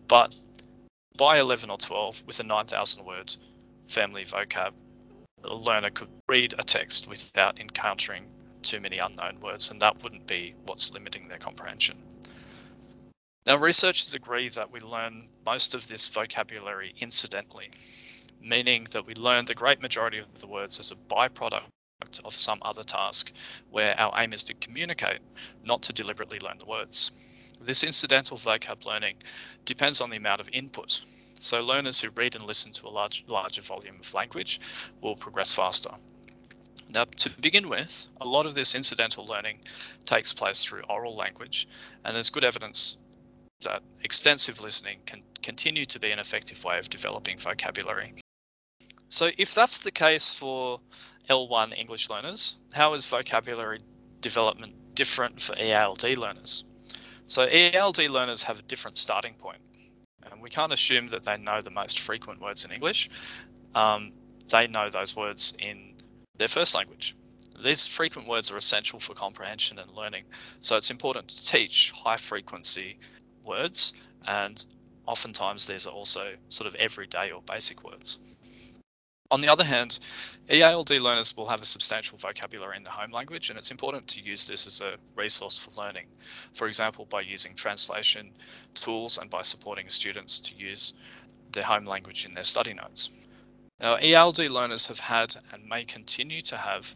But 0.07 0.35
by 1.17 1.39
11 1.39 1.69
or 1.69 1.77
12, 1.77 2.23
with 2.25 2.39
a 2.39 2.43
9,000 2.43 3.05
word 3.05 3.35
family 3.87 4.25
vocab, 4.25 4.73
a 5.45 5.55
learner 5.55 5.89
could 5.89 6.09
read 6.27 6.53
a 6.57 6.63
text 6.63 7.07
without 7.07 7.59
encountering 7.59 8.25
too 8.61 8.79
many 8.79 8.97
unknown 8.97 9.39
words, 9.41 9.69
and 9.69 9.81
that 9.81 10.03
wouldn't 10.03 10.27
be 10.27 10.55
what's 10.65 10.91
limiting 10.91 11.27
their 11.27 11.37
comprehension. 11.37 11.97
Now, 13.45 13.57
researchers 13.57 14.15
agree 14.15 14.49
that 14.49 14.71
we 14.71 14.79
learn 14.79 15.29
most 15.45 15.75
of 15.75 15.87
this 15.87 16.09
vocabulary 16.09 16.95
incidentally, 16.99 17.69
meaning 18.41 18.87
that 18.91 19.05
we 19.05 19.13
learn 19.13 19.45
the 19.45 19.53
great 19.53 19.81
majority 19.81 20.17
of 20.17 20.41
the 20.41 20.47
words 20.47 20.79
as 20.79 20.91
a 20.91 20.95
byproduct 20.95 21.61
of 22.23 22.33
some 22.33 22.59
other 22.63 22.83
task 22.83 23.31
where 23.69 23.99
our 23.99 24.13
aim 24.19 24.33
is 24.33 24.43
to 24.43 24.53
communicate, 24.55 25.19
not 25.63 25.81
to 25.83 25.93
deliberately 25.93 26.39
learn 26.39 26.57
the 26.57 26.65
words. 26.65 27.11
This 27.61 27.83
incidental 27.83 28.37
vocab 28.37 28.85
learning 28.85 29.17
depends 29.63 30.01
on 30.01 30.09
the 30.09 30.17
amount 30.17 30.41
of 30.41 30.49
input. 30.51 31.03
So 31.39 31.61
learners 31.61 31.99
who 31.99 32.09
read 32.11 32.35
and 32.35 32.45
listen 32.45 32.71
to 32.73 32.87
a 32.87 32.89
large, 32.89 33.23
larger 33.27 33.61
volume 33.61 33.97
of 33.99 34.13
language 34.13 34.59
will 35.01 35.15
progress 35.15 35.53
faster. 35.53 35.91
Now, 36.89 37.05
to 37.17 37.29
begin 37.41 37.67
with, 37.67 38.07
a 38.21 38.25
lot 38.25 38.45
of 38.45 38.55
this 38.55 38.75
incidental 38.75 39.25
learning 39.25 39.59
takes 40.05 40.33
place 40.33 40.63
through 40.63 40.83
oral 40.89 41.15
language, 41.15 41.67
and 42.03 42.15
there's 42.15 42.29
good 42.29 42.43
evidence 42.43 42.97
that 43.61 43.81
extensive 44.03 44.61
listening 44.61 44.99
can 45.05 45.23
continue 45.41 45.85
to 45.85 45.99
be 45.99 46.11
an 46.11 46.19
effective 46.19 46.63
way 46.63 46.77
of 46.77 46.89
developing 46.89 47.37
vocabulary. 47.37 48.13
So, 49.09 49.31
if 49.37 49.53
that's 49.53 49.79
the 49.79 49.91
case 49.91 50.29
for 50.29 50.79
L1 51.29 51.77
English 51.77 52.09
learners, 52.09 52.57
how 52.73 52.93
is 52.93 53.05
vocabulary 53.07 53.79
development 54.21 54.73
different 54.95 55.41
for 55.41 55.55
EALD 55.55 56.17
learners? 56.17 56.65
So 57.27 57.47
EALD 57.47 58.09
learners 58.09 58.43
have 58.43 58.59
a 58.59 58.63
different 58.63 58.97
starting 58.97 59.33
point. 59.33 59.59
And 60.31 60.41
we 60.41 60.49
can't 60.49 60.73
assume 60.73 61.07
that 61.09 61.23
they 61.23 61.37
know 61.37 61.59
the 61.61 61.69
most 61.69 61.99
frequent 61.99 62.41
words 62.41 62.65
in 62.65 62.71
English. 62.71 63.09
Um, 63.73 64.11
they 64.49 64.67
know 64.67 64.89
those 64.89 65.15
words 65.15 65.53
in 65.59 65.95
their 66.37 66.47
first 66.47 66.75
language. 66.75 67.15
These 67.63 67.87
frequent 67.87 68.27
words 68.27 68.51
are 68.51 68.57
essential 68.57 68.99
for 68.99 69.13
comprehension 69.13 69.79
and 69.79 69.91
learning. 69.91 70.23
So 70.59 70.75
it's 70.75 70.91
important 70.91 71.29
to 71.29 71.45
teach 71.45 71.91
high 71.91 72.17
frequency 72.17 72.97
words 73.43 73.93
and 74.27 74.65
oftentimes 75.07 75.67
these 75.67 75.85
are 75.87 75.93
also 75.93 76.33
sort 76.49 76.67
of 76.67 76.75
everyday 76.75 77.31
or 77.31 77.41
basic 77.45 77.83
words. 77.83 78.19
On 79.35 79.41
the 79.41 79.49
other 79.49 79.65
hand, 79.65 79.99
EALD 80.49 80.97
learners 81.01 81.35
will 81.35 81.49
have 81.49 81.61
a 81.61 81.65
substantial 81.65 82.17
vocabulary 82.17 82.77
in 82.77 82.83
the 82.83 82.89
home 82.89 83.11
language, 83.11 83.49
and 83.49 83.59
it's 83.59 83.69
important 83.69 84.07
to 84.07 84.21
use 84.21 84.45
this 84.45 84.65
as 84.65 84.79
a 84.79 84.95
resource 85.13 85.57
for 85.57 85.71
learning. 85.71 86.07
For 86.53 86.69
example, 86.69 87.03
by 87.03 87.19
using 87.19 87.53
translation 87.53 88.31
tools 88.75 89.17
and 89.17 89.29
by 89.29 89.41
supporting 89.41 89.89
students 89.89 90.39
to 90.39 90.55
use 90.55 90.93
their 91.51 91.65
home 91.65 91.83
language 91.83 92.23
in 92.23 92.33
their 92.33 92.45
study 92.45 92.73
notes. 92.73 93.09
Now, 93.81 93.97
EALD 93.97 94.49
learners 94.49 94.87
have 94.87 95.01
had 95.01 95.35
and 95.51 95.67
may 95.67 95.83
continue 95.83 96.39
to 96.39 96.55
have 96.55 96.95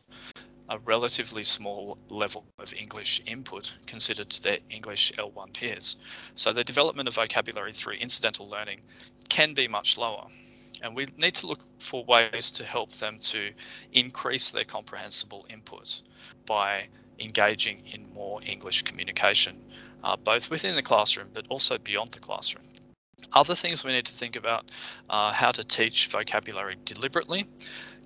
a 0.69 0.79
relatively 0.79 1.43
small 1.43 1.97
level 2.07 2.45
of 2.57 2.73
English 2.73 3.21
input 3.25 3.77
considered 3.85 4.29
to 4.29 4.41
their 4.41 4.59
English 4.69 5.11
L1 5.17 5.51
peers. 5.51 5.97
So 6.35 6.53
the 6.53 6.63
development 6.63 7.09
of 7.09 7.15
vocabulary 7.15 7.73
through 7.73 7.95
incidental 7.95 8.47
learning 8.47 8.79
can 9.27 9.53
be 9.53 9.67
much 9.67 9.97
lower 9.97 10.29
and 10.81 10.95
we 10.95 11.07
need 11.17 11.35
to 11.35 11.47
look 11.47 11.65
for 11.79 12.03
ways 12.05 12.51
to 12.51 12.63
help 12.63 12.91
them 12.93 13.19
to 13.19 13.51
increase 13.93 14.51
their 14.51 14.63
comprehensible 14.63 15.45
input 15.49 16.01
by 16.45 16.87
engaging 17.19 17.85
in 17.87 18.11
more 18.13 18.39
English 18.45 18.83
communication, 18.83 19.61
uh, 20.03 20.15
both 20.15 20.49
within 20.49 20.75
the 20.75 20.81
classroom 20.81 21.29
but 21.33 21.45
also 21.49 21.77
beyond 21.77 22.11
the 22.11 22.19
classroom. 22.19 22.65
Other 23.33 23.55
things 23.55 23.83
we 23.83 23.91
need 23.91 24.05
to 24.05 24.13
think 24.13 24.35
about 24.35 24.71
are 25.09 25.31
how 25.33 25.51
to 25.51 25.63
teach 25.63 26.07
vocabulary 26.07 26.77
deliberately, 26.85 27.45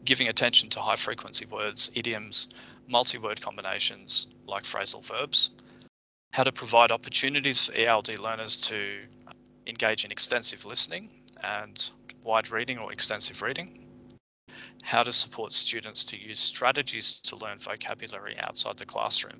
giving 0.03 0.27
attention 0.27 0.69
to 0.69 0.81
high 0.81 0.95
frequency 0.95 1.45
words, 1.45 1.91
idioms, 1.93 2.47
multi 2.87 3.17
word 3.17 3.39
combinations 3.39 4.27
like 4.47 4.63
phrasal 4.63 5.05
verbs, 5.05 5.51
how 6.33 6.43
to 6.43 6.51
provide 6.51 6.91
opportunities 6.91 7.65
for 7.65 7.73
ELD 7.75 8.19
learners 8.19 8.59
to 8.59 8.99
engage 9.67 10.03
in 10.03 10.11
extensive 10.11 10.65
listening 10.65 11.09
and 11.43 11.91
wide 12.23 12.49
reading 12.49 12.77
or 12.77 12.91
extensive 12.91 13.41
reading, 13.41 13.85
how 14.81 15.03
to 15.03 15.11
support 15.11 15.51
students 15.51 16.03
to 16.03 16.19
use 16.19 16.39
strategies 16.39 17.19
to 17.21 17.35
learn 17.37 17.59
vocabulary 17.59 18.35
outside 18.39 18.77
the 18.77 18.85
classroom. 18.85 19.39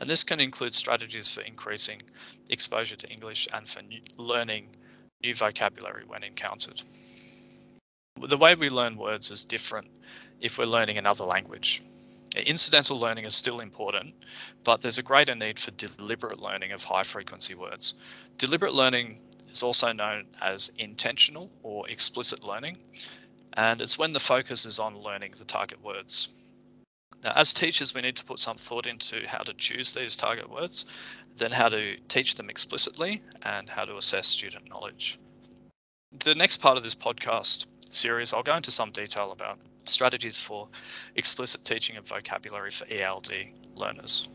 And 0.00 0.08
this 0.08 0.22
can 0.22 0.40
include 0.40 0.72
strategies 0.72 1.28
for 1.28 1.42
increasing 1.42 2.02
exposure 2.50 2.96
to 2.96 3.08
English 3.08 3.48
and 3.52 3.68
for 3.68 3.82
new, 3.82 4.00
learning 4.16 4.68
new 5.22 5.34
vocabulary 5.34 6.04
when 6.06 6.22
encountered. 6.22 6.82
The 8.20 8.36
way 8.36 8.54
we 8.54 8.70
learn 8.70 8.96
words 8.96 9.30
is 9.30 9.44
different 9.44 9.88
if 10.40 10.58
we're 10.58 10.66
learning 10.66 10.98
another 10.98 11.24
language. 11.24 11.82
Incidental 12.36 12.98
learning 12.98 13.24
is 13.24 13.34
still 13.34 13.60
important, 13.60 14.14
but 14.64 14.80
there's 14.80 14.98
a 14.98 15.02
greater 15.02 15.34
need 15.34 15.58
for 15.58 15.70
deliberate 15.72 16.40
learning 16.40 16.72
of 16.72 16.82
high 16.82 17.02
frequency 17.04 17.54
words. 17.54 17.94
Deliberate 18.38 18.74
learning 18.74 19.20
is 19.54 19.62
also 19.62 19.92
known 19.92 20.26
as 20.42 20.70
intentional 20.78 21.50
or 21.62 21.86
explicit 21.88 22.44
learning, 22.44 22.76
and 23.54 23.80
it's 23.80 23.98
when 23.98 24.12
the 24.12 24.20
focus 24.20 24.66
is 24.66 24.78
on 24.78 24.98
learning 24.98 25.32
the 25.38 25.44
target 25.44 25.82
words. 25.82 26.28
Now, 27.22 27.32
as 27.36 27.54
teachers, 27.54 27.94
we 27.94 28.02
need 28.02 28.16
to 28.16 28.24
put 28.24 28.40
some 28.40 28.56
thought 28.56 28.86
into 28.86 29.26
how 29.26 29.38
to 29.38 29.54
choose 29.54 29.92
these 29.92 30.16
target 30.16 30.50
words, 30.50 30.84
then 31.36 31.52
how 31.52 31.68
to 31.68 31.96
teach 32.08 32.34
them 32.34 32.50
explicitly, 32.50 33.22
and 33.42 33.68
how 33.68 33.84
to 33.84 33.96
assess 33.96 34.26
student 34.26 34.68
knowledge. 34.68 35.18
The 36.24 36.34
next 36.34 36.58
part 36.58 36.76
of 36.76 36.82
this 36.82 36.94
podcast 36.94 37.66
series, 37.90 38.34
I'll 38.34 38.42
go 38.42 38.56
into 38.56 38.70
some 38.70 38.90
detail 38.90 39.32
about 39.32 39.58
strategies 39.86 40.38
for 40.38 40.68
explicit 41.14 41.64
teaching 41.64 41.96
of 41.96 42.06
vocabulary 42.08 42.70
for 42.70 42.86
ELD 42.90 43.32
learners. 43.74 44.28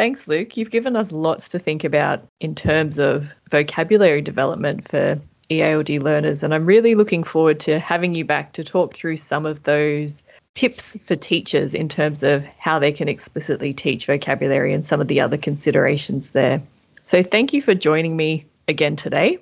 Thanks, 0.00 0.26
Luke. 0.26 0.56
You've 0.56 0.70
given 0.70 0.96
us 0.96 1.12
lots 1.12 1.46
to 1.50 1.58
think 1.58 1.84
about 1.84 2.26
in 2.40 2.54
terms 2.54 2.98
of 2.98 3.34
vocabulary 3.50 4.22
development 4.22 4.88
for 4.88 5.20
EALD 5.50 6.02
learners, 6.02 6.42
and 6.42 6.54
I'm 6.54 6.64
really 6.64 6.94
looking 6.94 7.22
forward 7.22 7.60
to 7.60 7.78
having 7.78 8.14
you 8.14 8.24
back 8.24 8.54
to 8.54 8.64
talk 8.64 8.94
through 8.94 9.18
some 9.18 9.44
of 9.44 9.64
those 9.64 10.22
tips 10.54 10.96
for 11.04 11.16
teachers 11.16 11.74
in 11.74 11.86
terms 11.86 12.22
of 12.22 12.46
how 12.56 12.78
they 12.78 12.92
can 12.92 13.10
explicitly 13.10 13.74
teach 13.74 14.06
vocabulary 14.06 14.72
and 14.72 14.86
some 14.86 15.02
of 15.02 15.08
the 15.08 15.20
other 15.20 15.36
considerations 15.36 16.30
there. 16.30 16.62
So, 17.02 17.22
thank 17.22 17.52
you 17.52 17.60
for 17.60 17.74
joining 17.74 18.16
me 18.16 18.46
again 18.68 18.96
today. 18.96 19.36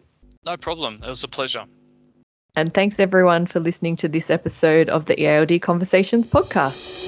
No 0.45 0.57
problem. 0.57 1.01
It 1.05 1.09
was 1.09 1.23
a 1.23 1.29
pleasure. 1.29 1.67
And 2.57 2.75
thanks 2.75 2.99
everyone 2.99 3.47
for 3.47 3.61
listening 3.61 3.95
to 3.95 4.09
this 4.09 4.29
episode 4.29 4.89
of 4.89 5.07
the 5.07 5.15
EALD 5.15 5.63
Conversations 5.63 6.27
podcast. 6.27 6.99